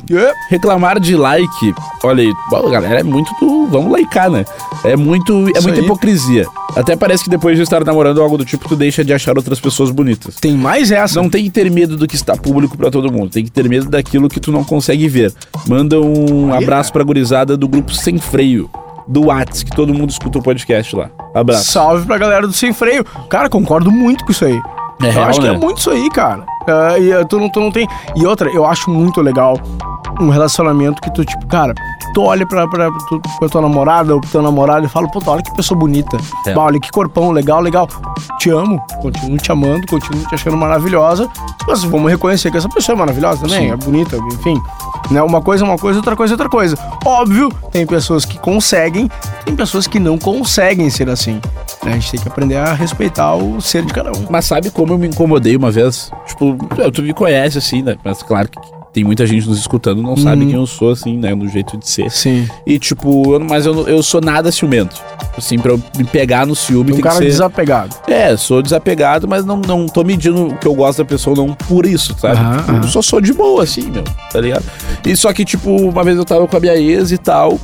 Reclamar 0.48 1.00
de 1.00 1.16
like. 1.16 1.75
Olha 2.04 2.22
aí, 2.22 2.32
bom, 2.50 2.70
galera, 2.70 3.00
é 3.00 3.02
muito 3.02 3.34
do. 3.40 3.66
Vamos 3.66 3.92
likear, 3.98 4.30
né? 4.30 4.44
É 4.84 4.94
muito. 4.96 5.48
É 5.48 5.52
Isso 5.58 5.62
muita 5.62 5.80
aí. 5.80 5.84
hipocrisia. 5.84 6.46
Até 6.76 6.94
parece 6.94 7.25
que 7.25 7.30
depois 7.30 7.56
de 7.56 7.62
estar 7.62 7.84
namorando 7.84 8.22
algo 8.22 8.38
do 8.38 8.44
tipo, 8.44 8.68
tu 8.68 8.76
deixa 8.76 9.04
de 9.04 9.12
achar 9.12 9.37
outras 9.37 9.58
pessoas 9.58 9.90
bonitas. 9.90 10.37
Tem 10.37 10.52
mais 10.52 10.92
essa. 10.92 11.20
Não 11.20 11.28
tem 11.28 11.42
que 11.44 11.50
ter 11.50 11.68
medo 11.70 11.96
do 11.96 12.06
que 12.06 12.14
está 12.14 12.37
público 12.37 12.76
pra 12.76 12.90
todo 12.90 13.10
mundo. 13.10 13.30
Tem 13.30 13.44
que 13.44 13.50
ter 13.50 13.68
medo 13.68 13.88
daquilo 13.88 14.28
que 14.28 14.38
tu 14.38 14.52
não 14.52 14.62
consegue 14.62 15.08
ver. 15.08 15.32
Manda 15.66 16.00
um 16.00 16.52
Aí, 16.52 16.62
abraço 16.62 16.92
pra 16.92 17.02
gurizada 17.02 17.56
do 17.56 17.66
grupo 17.66 17.92
Sem 17.92 18.18
Freio, 18.18 18.70
do 19.08 19.26
Whats, 19.26 19.64
que 19.64 19.75
todo 19.75 19.92
mundo 19.92 20.10
escuta 20.10 20.38
o 20.38 20.42
podcast 20.42 20.94
lá. 20.94 21.10
Abraço. 21.34 21.72
Salve 21.72 22.06
pra 22.06 22.18
galera 22.18 22.46
do 22.46 22.52
Sem 22.52 22.72
Freio. 22.72 23.04
Cara, 23.28 23.48
concordo 23.48 23.90
muito 23.90 24.25
com 24.25 24.30
isso 24.30 24.44
aí. 24.44 24.60
É 25.02 25.09
eu 25.09 25.12
real, 25.12 25.28
acho 25.28 25.40
que 25.40 25.47
né? 25.47 25.55
é 25.55 25.59
muito 25.59 25.78
isso 25.78 25.90
aí, 25.90 26.09
cara. 26.11 26.45
É, 26.67 27.00
e 27.00 27.12
eh, 27.12 27.25
tu 27.25 27.38
não, 27.38 27.49
tu 27.49 27.61
não 27.61 27.71
tem. 27.71 27.87
E 28.17 28.26
outra, 28.26 28.50
eu 28.50 28.64
acho 28.64 28.90
muito 28.90 29.21
legal 29.21 29.57
um 30.20 30.28
relacionamento 30.30 31.00
que 31.00 31.10
tu, 31.12 31.25
tipo, 31.25 31.46
cara, 31.46 31.75
tu 32.14 32.22
olha 32.22 32.46
pra, 32.46 32.66
pra, 32.68 32.90
tu, 33.08 33.20
pra 33.38 33.48
tua 33.48 33.60
namorada 33.62 34.14
ou 34.14 34.20
pro 34.20 34.30
teu 34.30 34.42
namorado 34.42 34.87
e 34.87 34.88
fala, 34.88 35.08
pô, 35.08 35.20
olha 35.26 35.42
que 35.42 35.52
pessoa 35.54 35.78
bonita. 35.78 36.16
É. 36.46 36.54
Bah, 36.54 36.62
olha 36.64 36.80
que 36.80 36.90
corpão, 36.90 37.30
legal, 37.30 37.60
legal. 37.60 37.88
Te 38.38 38.50
amo, 38.50 38.80
continuo 39.00 39.37
te 39.38 39.50
amando, 39.52 39.87
continuo 39.87 40.26
te 40.26 40.34
achando 40.34 40.56
maravilhosa. 40.56 41.28
Mas 41.66 41.82
vamos 41.84 42.10
reconhecer 42.10 42.50
que 42.50 42.56
essa 42.56 42.68
pessoa 42.68 42.96
é 42.96 42.98
maravilhosa 42.98 43.42
também, 43.42 43.66
Sim. 43.68 43.72
é 43.72 43.76
bonita, 43.76 44.16
enfim. 44.32 44.60
Né? 45.10 45.22
Uma 45.22 45.40
coisa 45.40 45.64
é 45.64 45.66
uma 45.68 45.78
coisa, 45.78 45.98
outra 45.98 46.16
coisa 46.16 46.32
é 46.32 46.34
outra 46.34 46.48
coisa. 46.48 46.76
Óbvio, 47.04 47.50
tem 47.70 47.87
pessoas 47.87 48.25
que 48.25 48.38
conseguem, 48.38 49.08
tem 49.44 49.54
pessoas 49.54 49.87
que 49.87 49.98
não 49.98 50.18
conseguem 50.18 50.90
ser 50.90 51.08
assim. 51.08 51.34
né? 51.82 51.92
A 51.92 51.94
gente 51.94 52.10
tem 52.12 52.20
que 52.20 52.28
aprender 52.28 52.56
a 52.56 52.72
respeitar 52.72 53.34
o 53.34 53.60
ser 53.60 53.84
de 53.84 53.92
cada 53.92 54.10
um. 54.10 54.26
Mas 54.30 54.44
sabe 54.46 54.70
como 54.70 54.92
eu 54.94 54.98
me 54.98 55.06
incomodei 55.08 55.56
uma 55.56 55.70
vez? 55.70 56.10
Tipo, 56.26 56.56
tu- 56.75 56.90
tu 56.92 57.02
me 57.02 57.12
conhece 57.14 57.58
assim, 57.58 57.82
né? 57.82 57.96
Mas 58.04 58.22
claro 58.22 58.48
que 58.48 58.58
tem 58.99 59.05
muita 59.05 59.25
gente 59.25 59.47
nos 59.49 59.59
escutando, 59.61 60.02
não 60.02 60.17
sabe 60.17 60.43
Uhum. 60.43 60.49
quem 60.50 60.59
eu 60.59 60.67
sou, 60.67 60.90
assim, 60.90 61.17
né? 61.17 61.33
No 61.33 61.49
jeito 61.49 61.76
de 61.76 61.88
ser. 61.88 62.11
Sim. 62.11 62.49
E, 62.67 62.81
tipo, 62.81 63.35
eu, 63.35 63.38
mas 63.38 63.64
eu, 63.64 63.87
eu 63.87 64.02
sou 64.02 64.21
nada 64.21 64.50
ciumento. 64.50 64.97
Assim, 65.37 65.57
pra 65.57 65.71
eu 65.71 65.81
me 65.97 66.02
pegar 66.02 66.45
no 66.45 66.57
ciúme 66.57 66.90
Um 66.90 66.95
tem 66.95 67.02
cara 67.02 67.14
que 67.19 67.23
ser... 67.23 67.31
desapegado. 67.31 67.95
É, 68.09 68.37
sou 68.37 68.61
desapegado, 68.61 69.28
mas 69.28 69.45
não, 69.45 69.57
não 69.59 69.87
tô 69.87 70.02
medindo 70.02 70.49
o 70.49 70.57
que 70.57 70.67
eu 70.67 70.75
gosto 70.75 70.99
da 70.99 71.04
pessoa 71.04 71.37
não 71.37 71.54
por 71.54 71.87
isso, 71.87 72.13
sabe? 72.19 72.39
Aham, 72.41 72.56
Tipo. 72.58 72.73
Eu 72.78 72.82
só 72.89 73.00
sou 73.02 73.21
de 73.21 73.32
boa, 73.32 73.63
assim, 73.63 73.82
meu, 73.89 74.02
tá 74.32 74.41
ligado? 74.41 74.65
E 75.06 75.15
só 75.15 75.32
que, 75.32 75.45
tipo, 75.45 75.71
uma 75.71 76.02
vez 76.02 76.17
eu 76.19 76.25
tava 76.25 76.49
com 76.49 76.56
a 76.56 76.61
minha 76.61 76.75
ex 76.75 77.13
e 77.13 77.19
tal, 77.19 77.56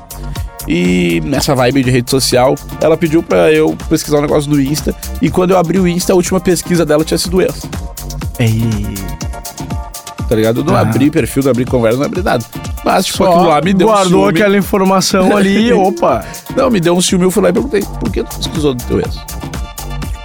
e 0.69 1.21
nessa 1.25 1.53
vibe 1.53 1.83
de 1.83 1.91
rede 1.91 2.09
social, 2.13 2.55
ela 2.81 2.97
pediu 2.97 3.25
pra 3.25 3.53
eu 3.53 3.77
pesquisar 3.89 4.19
um 4.19 4.23
negócio 4.23 4.49
no 4.49 4.61
Insta, 4.61 4.95
e 5.21 5.29
quando 5.29 5.51
eu 5.51 5.59
abri 5.59 5.81
o 5.81 5.89
Insta, 5.89 6.13
a 6.13 6.17
última 6.17 6.39
pesquisa 6.39 6.87
dela 6.87 7.05
tinha 7.05 7.19
sido 7.19 7.41
essa, 7.43 7.69
tá 10.35 10.37
ligado? 10.37 10.61
Eu 10.61 10.65
não 10.65 10.75
Ah. 10.75 10.81
abri 10.81 11.11
perfil, 11.11 11.43
não 11.45 11.51
abri 11.51 11.65
conversa, 11.65 11.99
não 11.99 12.07
abri 12.07 12.23
nada. 12.23 12.45
Mas, 12.85 13.07
tipo, 13.07 13.19
Só 13.19 13.31
aquilo 13.31 13.49
lá 13.49 13.61
me 13.63 13.73
deu 13.73 13.89
um 13.89 13.91
guardou 13.93 14.29
aquela 14.29 14.57
informação 14.57 15.37
ali, 15.37 15.73
opa. 15.73 16.25
Não, 16.57 16.71
me 16.71 16.81
deu 16.81 16.97
um 16.97 17.01
ciúme, 17.01 17.25
eu 17.25 17.31
fui 17.31 17.43
lá 17.43 17.51
e 17.51 17.53
perguntei, 17.53 17.83
por 18.01 18.11
que 18.11 18.23
tu 18.25 18.37
pesquisou 18.37 18.75
do 18.75 18.83
teu 18.85 18.99
ex? 18.99 19.15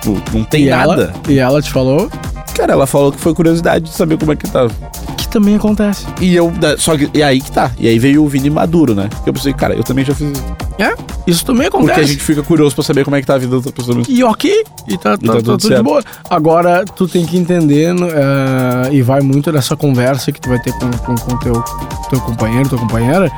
Tipo, 0.02 0.22
não 0.38 0.44
tem 0.44 0.66
e 0.66 0.70
nada. 0.70 0.94
Ela, 0.94 1.14
e 1.28 1.40
ela 1.40 1.62
te 1.62 1.72
falou 1.72 2.10
Cara, 2.56 2.74
ela 2.74 2.86
falou 2.88 3.12
que 3.12 3.20
foi 3.20 3.34
curiosidade 3.34 3.86
de 3.86 3.92
saber 3.92 4.18
como 4.18 4.34
é 4.34 4.36
que 4.36 4.50
tava. 4.50 4.70
que 5.16 5.28
também 5.30 5.56
acontece. 5.56 6.06
E 6.20 6.36
eu. 6.36 6.52
Só 6.78 6.98
que. 6.98 7.10
E 7.14 7.24
aí 7.24 7.40
que 7.40 7.52
tá. 7.52 7.72
E 7.80 7.88
aí 7.88 7.98
veio 7.98 8.22
o 8.22 8.28
Vini 8.28 8.50
Maduro, 8.50 8.94
né? 8.94 9.08
Porque 9.10 9.30
eu 9.30 9.34
pensei, 9.34 9.54
cara, 9.54 9.74
eu 9.76 9.84
também 9.84 10.04
já 10.04 10.14
fiz. 10.14 10.34
É, 10.80 10.96
isso 11.28 11.46
também 11.46 11.68
acontece. 11.68 11.90
Porque 11.90 12.06
a 12.06 12.08
gente 12.08 12.24
fica 12.24 12.42
curioso 12.42 12.74
pra 12.74 12.84
saber 12.84 13.04
como 13.04 13.16
é 13.16 13.20
que 13.20 13.28
tá 13.28 13.36
a 13.36 13.38
vida 13.38 13.50
da 13.52 13.58
outra 13.58 13.72
pessoa. 13.72 14.02
E 14.08 14.24
ok, 14.24 14.64
e 14.88 14.98
tá, 14.98 15.18
tá, 15.18 15.18
tá 15.18 15.34
tá 15.34 15.34
tudo 15.40 15.58
tudo 15.58 15.76
de 15.76 15.84
boa. 15.84 16.02
Agora, 16.30 16.86
tu 16.86 17.06
tem 17.06 17.26
que 17.26 17.38
entender, 17.38 17.94
eh, 17.94 18.90
e 18.94 19.02
vai 19.02 19.20
muito 19.20 19.52
dessa 19.52 19.76
conversa 19.76 20.32
que 20.32 20.40
tu 20.40 20.48
vai 20.48 20.60
ter 20.60 20.72
com 20.74 20.86
o 20.86 21.00
com, 21.00 21.16
com 21.16 21.38
teu, 21.40 21.62
teu 22.10 22.22
companheiro, 22.22 22.70
tua 22.70 22.80
companheira, 22.80 23.30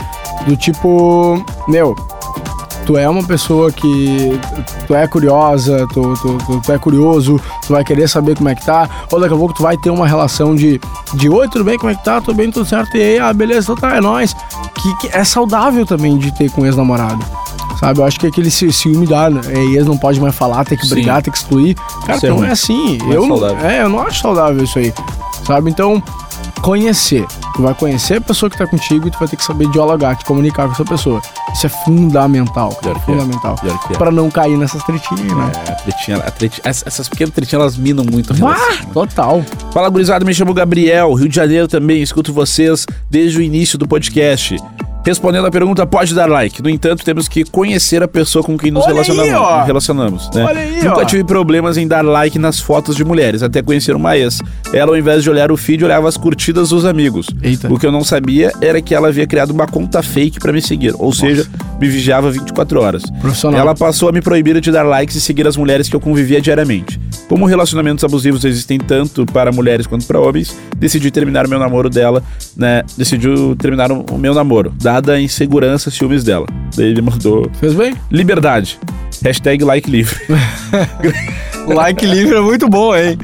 do 0.48 0.56
tipo, 0.56 1.44
meu, 1.68 1.96
tu 2.86 2.98
é 2.98 3.08
uma 3.08 3.24
pessoa 3.24 3.72
que 3.72 4.39
tu 4.88 4.96
é 4.96 5.08
curiosa, 5.08 5.88
tu, 5.94 6.13
tu, 6.22 6.38
tu, 6.46 6.62
tu 6.62 6.72
é 6.72 6.78
curioso, 6.78 7.39
tu 7.65 7.74
vai 7.74 7.84
querer 7.84 8.08
saber 8.08 8.36
como 8.36 8.50
é 8.50 8.56
que 8.56 8.65
tá, 8.65 8.89
ou 9.12 9.20
daqui 9.20 9.34
a 9.34 9.38
pouco 9.38 9.54
tu 9.54 9.63
vai 9.63 9.78
ter 9.78 9.89
uma 9.89 10.08
relação 10.08 10.56
de, 10.56 10.80
de 11.13 11.30
oi, 11.30 11.48
tudo 11.48 11.63
bem, 11.63 11.78
como 11.78 11.91
é 11.91 11.96
que 11.96 12.04
tá, 12.04 12.20
tudo 12.22 12.36
bem, 12.36 12.52
tudo 12.52 12.65
certo, 12.65 12.96
e 12.98 13.02
aí, 13.02 13.20
ah, 13.20 13.32
beleza, 13.34 13.72
então 13.74 13.89
tá, 13.89 13.96
é 13.98 14.02
nóis. 14.02 14.34
Que, 14.76 14.98
que 14.98 15.15
é 15.15 15.24
saudável 15.24 15.86
também 15.86 16.17
de 16.17 16.32
ter 16.36 16.50
com 16.50 16.65
ex-namorado. 16.65 17.24
Sabe, 17.80 18.00
eu 18.00 18.06
acho 18.06 18.20
que 18.20 18.28
aquele 18.28 18.50
ci- 18.52 18.72
ciúme 18.72 19.08
dá, 19.08 19.30
né? 19.30 19.41
É, 19.50 19.58
ex 19.76 19.86
não 19.86 19.98
pode 19.98 20.20
mais 20.20 20.36
falar, 20.36 20.63
tem 20.65 20.78
que 20.78 20.86
Sim. 20.86 20.96
brigar, 20.96 21.22
tem 21.22 21.32
que 21.32 21.38
excluir. 21.38 21.76
Cara, 22.06 22.17
Isso 22.17 22.26
é 22.26 22.30
não 22.30 22.38
ruim. 22.38 22.48
é 22.48 22.52
assim. 22.52 22.98
Não 22.98 23.12
é 23.12 23.15
eu 23.15 23.58
é, 23.70 23.82
eu 23.84 23.89
não 23.89 24.00
acho 24.02 24.22
saudável 24.22 24.63
isso 24.63 24.78
aí. 24.78 24.94
Sabe? 25.46 25.70
Então, 25.72 26.02
conhecer. 26.62 27.26
Tu 27.56 27.62
vai 27.62 27.74
conhecer 27.74 28.16
a 28.16 28.22
pessoa 28.22 28.50
que 28.50 28.58
tá 28.58 28.66
contigo 28.68 29.08
e 29.08 29.12
tu 29.12 29.18
vai 29.20 29.28
ter 29.28 29.36
que 29.36 29.44
saber 29.44 29.68
dialogar, 29.70 30.16
te 30.16 30.26
comunicar 30.26 30.66
com 30.68 30.74
essa 30.74 30.86
pessoa. 30.86 31.22
Isso 31.54 31.66
é 31.66 31.70
fundamental. 31.70 32.70
Pior 32.82 32.94
que 32.96 33.00
é. 33.00 33.04
fundamental. 33.16 33.56
É. 33.90 33.98
Pra 33.98 34.12
não 34.12 34.30
cair 34.30 34.58
nessas 34.58 34.84
tretinhas, 34.84 35.32
né? 35.34 35.52
É, 35.68 35.72
a 35.72 35.76
tretinha, 35.76 36.18
a 36.18 36.32
tretinha- 36.32 36.70
ess- 36.70 36.84
essas 36.86 37.08
pequenas 37.10 37.34
tretinhas, 37.34 37.62
elas 37.62 37.78
minam 37.78 38.04
muito 38.04 38.34
a 38.34 38.36
Ah, 38.48 38.72
né? 38.84 38.88
total. 38.94 39.44
Fala, 39.72 39.90
gurizada, 39.90 40.26
me 40.26 40.34
chamo 40.34 40.54
Gabriel, 40.54 41.14
Rio 41.14 41.30
de 41.30 41.36
Janeiro 41.36 41.68
também, 41.68 42.02
escuto 42.02 42.34
vocês 42.34 42.86
desde 43.10 43.38
o 43.40 43.42
início 43.42 43.78
do 43.78 43.88
podcast. 43.88 44.58
Respondendo 45.04 45.48
a 45.48 45.52
pergunta, 45.52 45.86
pode 45.86 46.14
dar 46.14 46.30
like. 46.30 46.62
No 46.62 46.70
entanto, 46.70 47.04
temos 47.04 47.28
que 47.28 47.44
conhecer 47.44 48.04
a 48.04 48.08
pessoa 48.08 48.44
com 48.44 48.56
quem 48.58 48.70
nos 48.70 48.84
Olha 48.86 48.92
aí, 49.02 49.08
relacionamos, 49.08 49.34
ó. 49.42 49.58
nos 49.58 49.66
relacionamos, 49.68 50.30
né? 50.34 50.44
Olha 50.44 50.60
aí, 50.60 50.76
Nunca 50.84 51.02
ó. 51.02 51.06
tive 51.06 51.24
problemas 51.24 51.76
em 51.78 51.88
dar 51.88 52.06
like 52.06 52.38
nas 52.38 52.60
fotos 52.60 52.96
de 52.96 53.04
mulheres, 53.04 53.42
até 53.42 53.64
conhecer 53.64 53.96
uma 53.96 54.16
ex. 54.16 54.40
Ela, 54.72 54.92
ao 54.92 54.98
invés 54.98 55.24
de 55.24 55.30
olhar 55.30 55.52
o 55.52 55.58
feed, 55.58 55.84
olhava 55.84 56.08
as 56.08 56.18
curtidas 56.18 56.70
dos 56.70 56.86
amigos. 56.86 57.28
Eita. 57.42 57.68
O 57.74 57.80
que 57.80 57.86
eu 57.88 57.92
não 57.92 58.04
sabia 58.04 58.52
era 58.62 58.80
que 58.80 58.94
ela 58.94 59.08
havia 59.08 59.26
criado 59.26 59.50
uma 59.50 59.66
conta 59.66 60.04
fake 60.04 60.40
pra 60.40 60.54
me 60.54 60.62
seguir, 60.62 60.94
ou 61.00 61.12
seja, 61.12 61.48
me 61.80 61.88
vigiava 61.88 62.30
24 62.30 62.80
horas. 62.80 63.02
Profissional. 63.20 63.60
Ela 63.60 63.74
passou 63.74 64.08
a 64.08 64.12
me 64.12 64.22
proibir 64.22 64.62
de 64.62 64.72
dar 64.72 64.84
likes 64.84 65.16
e 65.16 65.22
seguir 65.22 65.48
as 65.48 65.58
mulheres 65.58 65.90
que 65.90 65.96
eu 65.96 66.00
convivia 66.00 66.40
diariamente. 66.40 67.00
Como 67.32 67.46
relacionamentos 67.46 68.04
abusivos 68.04 68.44
existem 68.44 68.78
tanto 68.78 69.26
para 69.26 69.54
mulheres 69.54 69.88
quanto 69.88 70.06
para 70.06 70.20
homens, 70.20 70.54
decidi 70.76 71.10
terminar 71.10 71.48
meu 71.48 71.58
namoro 71.58 71.89
dela, 71.89 72.22
né? 72.58 72.84
Decidiu 72.98 73.56
terminar 73.56 73.89
o 73.89 74.02
o 74.12 74.17
meu 74.17 74.34
namoro, 74.34 74.74
dada 74.76 75.13
a 75.13 75.22
insegurança 75.22 75.88
e 75.88 75.91
ciúmes 75.94 76.26
dela. 76.26 76.46
Daí 76.76 76.88
ele 76.88 77.02
mandou 77.02 77.50
Fez 77.54 77.74
bem? 77.74 77.94
liberdade. 78.12 78.78
Hashtag 79.24 79.63
like 79.63 79.89
livre. 79.89 80.20
Like 81.67 82.04
livre 82.08 82.36
é 82.36 82.41
muito 82.41 82.67
bom, 82.67 82.96
hein? 82.96 83.20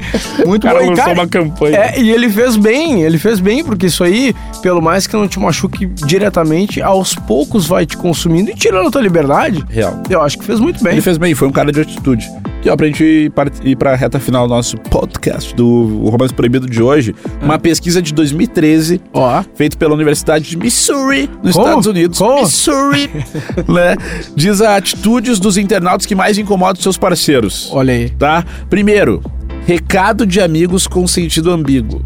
Muito 0.46 0.64
O 0.64 0.70
cara 0.70 0.84
bom. 0.84 0.92
E, 0.92 0.96
cara, 0.96 1.12
uma 1.12 1.26
campanha. 1.26 1.76
É, 1.76 2.00
e 2.00 2.08
ele 2.08 2.30
fez 2.30 2.56
bem, 2.56 3.02
ele 3.02 3.18
fez 3.18 3.40
bem, 3.40 3.64
porque 3.64 3.86
isso 3.86 4.04
aí, 4.04 4.32
pelo 4.62 4.80
mais 4.80 5.08
que 5.08 5.16
não 5.16 5.26
te 5.26 5.40
machuque 5.40 5.86
diretamente, 5.86 6.80
aos 6.80 7.16
poucos 7.16 7.66
vai 7.66 7.84
te 7.84 7.96
consumindo 7.96 8.52
e 8.52 8.54
tirando 8.54 8.86
a 8.86 8.90
tua 8.92 9.02
liberdade. 9.02 9.64
Real. 9.68 10.00
Eu 10.08 10.22
acho 10.22 10.38
que 10.38 10.44
fez 10.44 10.60
muito 10.60 10.82
bem. 10.84 10.92
Ele 10.92 11.02
fez 11.02 11.18
bem, 11.18 11.34
foi 11.34 11.48
um 11.48 11.52
cara 11.52 11.72
de 11.72 11.80
atitude. 11.80 12.30
E 12.64 12.68
ó, 12.68 12.76
pra 12.76 12.86
gente 12.86 13.30
ir, 13.64 13.76
pra 13.76 13.94
reta 13.94 14.18
final 14.18 14.48
do 14.48 14.54
nosso 14.54 14.76
podcast 14.78 15.54
do 15.54 16.08
Romance 16.10 16.34
Proibido 16.34 16.68
de 16.68 16.82
hoje, 16.82 17.14
uma 17.40 17.56
pesquisa 17.58 18.02
de 18.02 18.12
2013 18.12 19.00
Ó. 19.12 19.44
feita 19.54 19.76
pela 19.76 19.94
Universidade 19.94 20.50
de 20.50 20.56
Missouri, 20.56 21.30
nos 21.42 21.54
Como? 21.54 21.66
Estados 21.68 21.86
Unidos. 21.86 22.18
Como? 22.18 22.40
Missouri, 22.42 23.08
né? 23.68 23.96
Diz 24.34 24.60
a 24.60 24.76
atitudes 24.76 25.38
dos 25.38 25.56
internautas 25.56 26.04
que 26.04 26.16
mais 26.16 26.36
incomodam 26.36 26.82
seus 26.82 26.98
parceiros. 26.98 27.70
Olha 27.72 27.94
aí. 27.94 28.10
Tá? 28.10 28.44
Primeiro, 28.68 29.22
recado 29.64 30.26
de 30.26 30.40
amigos 30.40 30.88
com 30.88 31.06
sentido 31.06 31.52
ambíguo. 31.52 32.04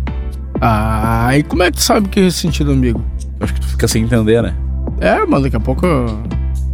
Ah, 0.61 1.31
e 1.37 1.43
como 1.43 1.63
é 1.63 1.71
que 1.71 1.79
tu 1.79 1.83
sabe 1.83 2.09
que 2.09 2.21
é 2.21 2.31
sentido 2.31 2.73
amigo? 2.73 3.03
Acho 3.41 3.55
que 3.55 3.61
tu 3.61 3.67
fica 3.69 3.89
sem 3.89 4.05
entender, 4.05 4.43
né? 4.43 4.55
É, 5.01 5.25
mas 5.27 5.43
daqui 5.43 5.57
a 5.57 5.61
pouco, 5.61 5.87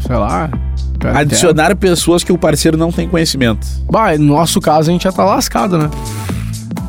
sei 0.05 0.17
lá. 0.17 0.51
Cara, 0.99 1.19
Adicionar 1.21 1.75
pessoas 1.77 2.23
que 2.25 2.33
o 2.33 2.39
parceiro 2.39 2.77
não 2.77 2.91
tem 2.93 3.09
conhecimento. 3.09 3.67
Bah, 3.91 4.17
no 4.19 4.25
nosso 4.27 4.61
caso 4.61 4.91
a 4.91 4.93
gente 4.93 5.03
já 5.05 5.13
tá 5.13 5.25
lascado, 5.25 5.79
né? 5.79 5.91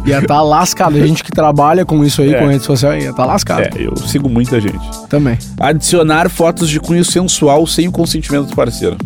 Ia 0.06 0.22
tá 0.26 0.42
lascado. 0.42 0.96
A 0.98 1.06
gente 1.06 1.24
que 1.24 1.32
trabalha 1.32 1.86
com 1.86 2.04
isso 2.04 2.22
aí, 2.22 2.34
É. 2.34 2.40
com 2.40 2.48
rede 2.48 2.64
social, 2.64 2.96
ia 2.98 3.14
tá 3.14 3.26
lascado 3.26 3.62
É, 3.62 3.70
eu 3.78 3.96
sigo 3.98 4.30
muita 4.30 4.60
gente. 4.60 4.80
também. 5.10 5.38
Adicionar 5.60 6.30
fotos 6.30 6.70
de 6.70 6.80
cunho 6.80 7.04
sensual 7.06 7.68
sem 7.68 7.88
o 7.88 7.92
consentimento 7.92 8.48
do 8.48 8.56
parceiro. 8.56 8.98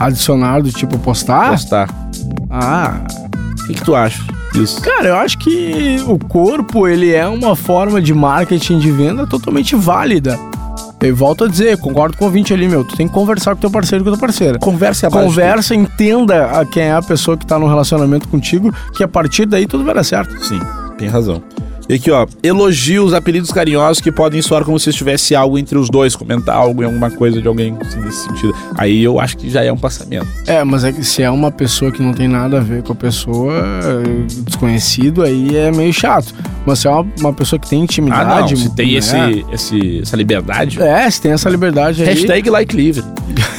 Adicionar 0.00 0.60
do 0.62 0.70
tipo 0.72 0.98
postar? 0.98 1.50
Postar. 1.50 1.88
Ah, 2.50 3.00
O 3.60 3.66
que, 3.66 3.74
que 3.74 3.82
tu 3.84 3.94
acha 3.94 4.22
disso? 4.52 4.80
cara, 4.80 5.08
eu 5.08 5.16
acho 5.16 5.36
que 5.38 5.96
o 6.06 6.18
corpo, 6.18 6.88
ele 6.88 7.12
é 7.12 7.26
uma 7.28 7.54
forma 7.54 8.00
de 8.00 8.14
marketing 8.14 8.78
de 8.78 8.90
venda 8.90 9.26
totalmente 9.26 9.76
válida. 9.76 10.38
Eu 11.00 11.14
volto 11.14 11.44
a 11.44 11.48
dizer, 11.48 11.78
concordo 11.78 12.16
com 12.16 12.24
o 12.24 12.26
ouvinte 12.26 12.52
ali, 12.52 12.68
meu. 12.68 12.84
Tu 12.84 12.96
tem 12.96 13.06
que 13.06 13.14
conversar 13.14 13.54
com 13.54 13.60
teu 13.60 13.70
parceiro 13.70 14.02
e 14.02 14.04
com 14.04 14.10
tua 14.10 14.18
parceira. 14.18 14.58
Conversa 14.58 15.06
abaixo. 15.06 15.26
Conversa, 15.26 15.74
entenda 15.74 16.60
a 16.60 16.64
quem 16.64 16.84
é 16.84 16.92
a 16.92 17.02
pessoa 17.02 17.36
que 17.36 17.46
tá 17.46 17.58
no 17.58 17.68
relacionamento 17.68 18.26
contigo, 18.28 18.74
que 18.96 19.04
a 19.04 19.08
partir 19.08 19.46
daí 19.46 19.66
tudo 19.66 19.84
vai 19.84 19.94
dar 19.94 20.04
certo. 20.04 20.44
Sim, 20.44 20.60
tem 20.96 21.08
razão. 21.08 21.42
E 21.88 21.94
aqui, 21.94 22.10
ó, 22.10 22.26
elogios, 22.42 23.14
apelidos 23.14 23.50
carinhosos 23.50 24.00
que 24.02 24.12
podem 24.12 24.42
soar 24.42 24.62
como 24.62 24.78
se 24.78 24.90
estivesse 24.90 25.34
algo 25.34 25.58
entre 25.58 25.78
os 25.78 25.88
dois, 25.88 26.14
comentar 26.14 26.54
algo 26.54 26.82
em 26.82 26.86
alguma 26.86 27.10
coisa 27.10 27.40
de 27.40 27.48
alguém 27.48 27.74
assim, 27.80 27.98
nesse 28.00 28.24
sentido. 28.24 28.54
Aí 28.76 29.02
eu 29.02 29.18
acho 29.18 29.38
que 29.38 29.48
já 29.48 29.64
é 29.64 29.72
um 29.72 29.76
passamento. 29.76 30.26
É, 30.46 30.62
mas 30.64 30.84
é 30.84 30.92
que 30.92 31.02
se 31.02 31.22
é 31.22 31.30
uma 31.30 31.50
pessoa 31.50 31.90
que 31.90 32.02
não 32.02 32.12
tem 32.12 32.28
nada 32.28 32.58
a 32.58 32.60
ver 32.60 32.82
com 32.82 32.92
a 32.92 32.96
pessoa, 32.96 33.54
é, 33.54 34.26
desconhecido, 34.44 35.22
aí 35.22 35.56
é 35.56 35.70
meio 35.72 35.92
chato. 35.92 36.34
Mas 36.66 36.80
se 36.80 36.88
é 36.88 36.90
uma, 36.90 37.06
uma 37.20 37.32
pessoa 37.32 37.58
que 37.58 37.68
tem 37.68 37.80
Ah, 37.80 37.84
intimidade. 37.84 38.54
não, 38.54 38.60
se 38.60 38.74
tem 38.74 38.92
né? 38.92 38.98
esse, 38.98 39.44
esse, 39.50 40.00
essa 40.02 40.16
liberdade. 40.16 40.82
É, 40.82 41.10
se 41.10 41.22
tem 41.22 41.32
essa 41.32 41.48
liberdade 41.48 42.02
aí. 42.02 42.08
Hashtag 42.08 42.50
like 42.50 42.76
livre. 42.76 43.02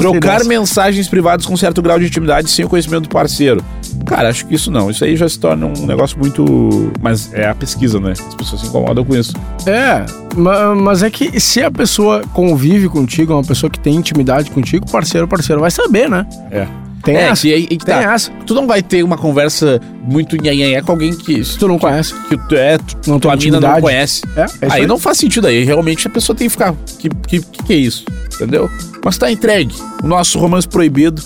Trocar 0.00 0.38
dessa. 0.38 0.48
mensagens 0.48 1.08
privadas 1.08 1.44
com 1.44 1.56
certo 1.56 1.82
grau 1.82 1.98
de 1.98 2.06
intimidade 2.06 2.48
sem 2.48 2.64
o 2.64 2.68
conhecimento 2.68 3.04
do 3.04 3.08
parceiro. 3.08 3.62
Cara, 4.06 4.28
acho 4.28 4.46
que 4.46 4.54
isso 4.54 4.70
não. 4.70 4.90
Isso 4.90 5.04
aí 5.04 5.16
já 5.16 5.28
se 5.28 5.38
torna 5.38 5.66
um 5.66 5.86
negócio 5.86 6.18
muito. 6.18 6.92
Mas 7.00 7.32
é 7.32 7.48
a 7.48 7.54
pesquisa, 7.54 8.00
né? 8.00 8.12
As 8.12 8.34
pessoas 8.34 8.60
se 8.62 8.66
incomodam 8.66 9.04
com 9.04 9.14
isso. 9.14 9.32
É, 9.66 10.04
ma- 10.36 10.74
mas 10.74 11.02
é 11.02 11.10
que 11.10 11.38
se 11.40 11.62
a 11.62 11.70
pessoa 11.70 12.22
convive 12.32 12.88
contigo, 12.88 13.32
é 13.32 13.36
uma 13.36 13.44
pessoa 13.44 13.70
que 13.70 13.78
tem 13.78 13.94
intimidade 13.94 14.50
contigo, 14.50 14.90
parceiro, 14.90 15.28
parceiro 15.28 15.60
vai 15.60 15.70
saber, 15.70 16.08
né? 16.08 16.26
É. 16.50 16.66
Tem 17.02 17.16
é, 17.16 17.28
essa. 17.28 17.42
que 17.42 17.54
aí, 17.54 17.60
aí 17.70 17.76
que 17.78 17.84
Tem 17.86 17.94
tá. 17.94 18.12
essa. 18.14 18.30
Tu 18.46 18.52
não 18.52 18.66
vai 18.66 18.82
ter 18.82 19.02
uma 19.02 19.16
conversa 19.16 19.80
muito 20.02 20.36
nhanhanhé 20.36 20.82
com 20.82 20.92
alguém 20.92 21.14
que, 21.14 21.42
Se 21.42 21.58
tu 21.58 21.66
não 21.66 21.78
conhece. 21.78 22.12
que 22.28 22.36
tu 22.36 22.54
é, 22.54 22.76
tu, 22.76 22.98
Não 23.10 23.18
tua 23.18 23.34
mina 23.36 23.58
não 23.58 23.80
conhece. 23.80 24.22
É, 24.36 24.40
é 24.42 24.46
aí 24.62 24.80
aí. 24.82 24.86
não 24.86 24.98
faz 24.98 25.16
sentido 25.16 25.46
aí. 25.46 25.64
Realmente 25.64 26.06
a 26.06 26.10
pessoa 26.10 26.36
tem 26.36 26.46
que 26.46 26.52
ficar. 26.52 26.74
Que 26.98 27.08
que, 27.08 27.40
que, 27.40 27.62
que 27.62 27.72
é 27.72 27.76
isso? 27.76 28.04
Entendeu? 28.34 28.68
Mas 29.02 29.16
tá 29.16 29.30
entregue. 29.32 29.74
O 30.02 30.06
nosso 30.06 30.38
romance 30.38 30.68
proibido 30.68 31.22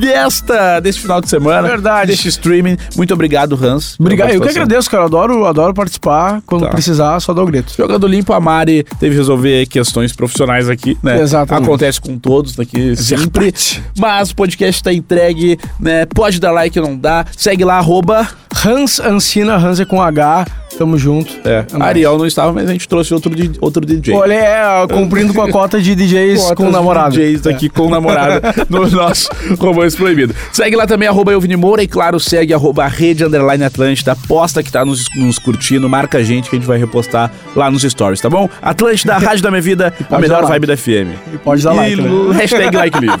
desta, 0.00 0.80
desse 0.80 0.98
final 1.00 1.20
de 1.20 1.28
semana. 1.28 1.66
Verdade. 1.68 2.10
Deste 2.12 2.28
streaming. 2.28 2.76
Muito 2.96 3.12
obrigado, 3.14 3.58
Hans. 3.62 3.96
Obrigado, 3.98 4.30
eu 4.30 4.40
que 4.40 4.48
agradeço, 4.48 4.90
cara. 4.90 5.04
Adoro, 5.04 5.44
adoro 5.46 5.72
participar. 5.74 6.42
Quando 6.46 6.62
Tá. 6.64 6.70
precisar, 6.70 7.18
só 7.20 7.32
dá 7.32 7.42
o 7.42 7.46
grito. 7.46 7.72
Jogando 7.76 8.06
limpo, 8.06 8.32
a 8.32 8.40
Mari 8.40 8.84
teve 8.98 9.12
que 9.12 9.18
resolver 9.18 9.66
questões 9.66 10.12
profissionais 10.12 10.68
aqui, 10.68 10.96
né? 11.02 11.20
Exatamente. 11.20 11.64
Acontece 11.64 12.00
com 12.00 12.18
todos 12.18 12.58
aqui 12.58 12.94
sempre. 12.96 13.44
Verdade. 13.44 13.82
Mas 13.98 14.30
o 14.30 14.36
podcast 14.36 14.82
tá 14.82 14.92
entregue, 14.92 15.58
né? 15.80 16.04
Pode 16.06 16.38
dar 16.40 16.50
like 16.52 16.78
ou 16.78 16.86
não 16.86 16.96
dá. 16.96 17.24
Segue 17.36 17.64
lá, 17.64 17.78
arroba. 17.78 18.28
Hans 18.64 18.98
Ancina, 19.00 19.56
Hans 19.56 19.80
é 19.80 19.84
com 19.84 20.02
H. 20.02 20.46
Tamo 20.78 20.96
junto. 20.96 21.34
É, 21.44 21.64
nóis. 21.72 21.82
Ariel 21.88 22.16
não 22.16 22.24
estava, 22.24 22.52
mas 22.52 22.68
a 22.68 22.72
gente 22.72 22.88
trouxe 22.88 23.12
outro, 23.12 23.32
outro 23.60 23.84
DJ. 23.84 24.14
Olha, 24.14 24.32
é, 24.32 24.86
cumprindo 24.86 25.34
com 25.34 25.42
a 25.42 25.50
cota 25.50 25.80
de 25.82 25.92
DJs 25.96 26.38
Cotas 26.40 26.56
com 26.56 26.66
de 26.66 26.70
namorado. 26.72 27.16
DJs 27.16 27.46
aqui 27.48 27.68
com 27.68 27.90
namorada 27.90 28.54
no 28.70 28.88
nosso 28.88 29.28
Romance 29.58 29.96
Proibido. 29.96 30.32
Segue 30.52 30.76
lá 30.76 30.86
também, 30.86 31.08
arroba 31.08 31.32
Elvini 31.32 31.56
Moura 31.56 31.82
e 31.82 31.88
claro, 31.88 32.20
segue 32.20 32.54
arroba 32.54 32.86
Rede 32.86 33.24
Underline 33.24 33.64
Atlântida, 33.64 34.14
posta 34.28 34.62
que 34.62 34.70
tá 34.70 34.84
nos, 34.84 35.06
nos 35.16 35.36
curtindo, 35.36 35.88
marca 35.88 36.18
a 36.18 36.22
gente 36.22 36.48
que 36.48 36.54
a 36.54 36.58
gente 36.60 36.68
vai 36.68 36.78
repostar 36.78 37.32
lá 37.56 37.68
nos 37.68 37.82
stories, 37.82 38.20
tá 38.20 38.30
bom? 38.30 38.48
Atlântida, 38.62 39.18
rádio 39.18 39.42
da 39.42 39.50
minha 39.50 39.62
vida, 39.62 39.92
a 40.08 40.18
melhor 40.20 40.46
vibe 40.46 40.66
da 40.68 40.76
FM. 40.76 41.10
E 41.34 41.38
pode 41.38 41.60
dar 41.64 41.72
like, 41.72 41.94
E 41.94 41.96
né? 41.96 42.08
no 42.08 42.30
hashtag 42.30 42.76
like 42.76 43.00
livre. 43.00 43.20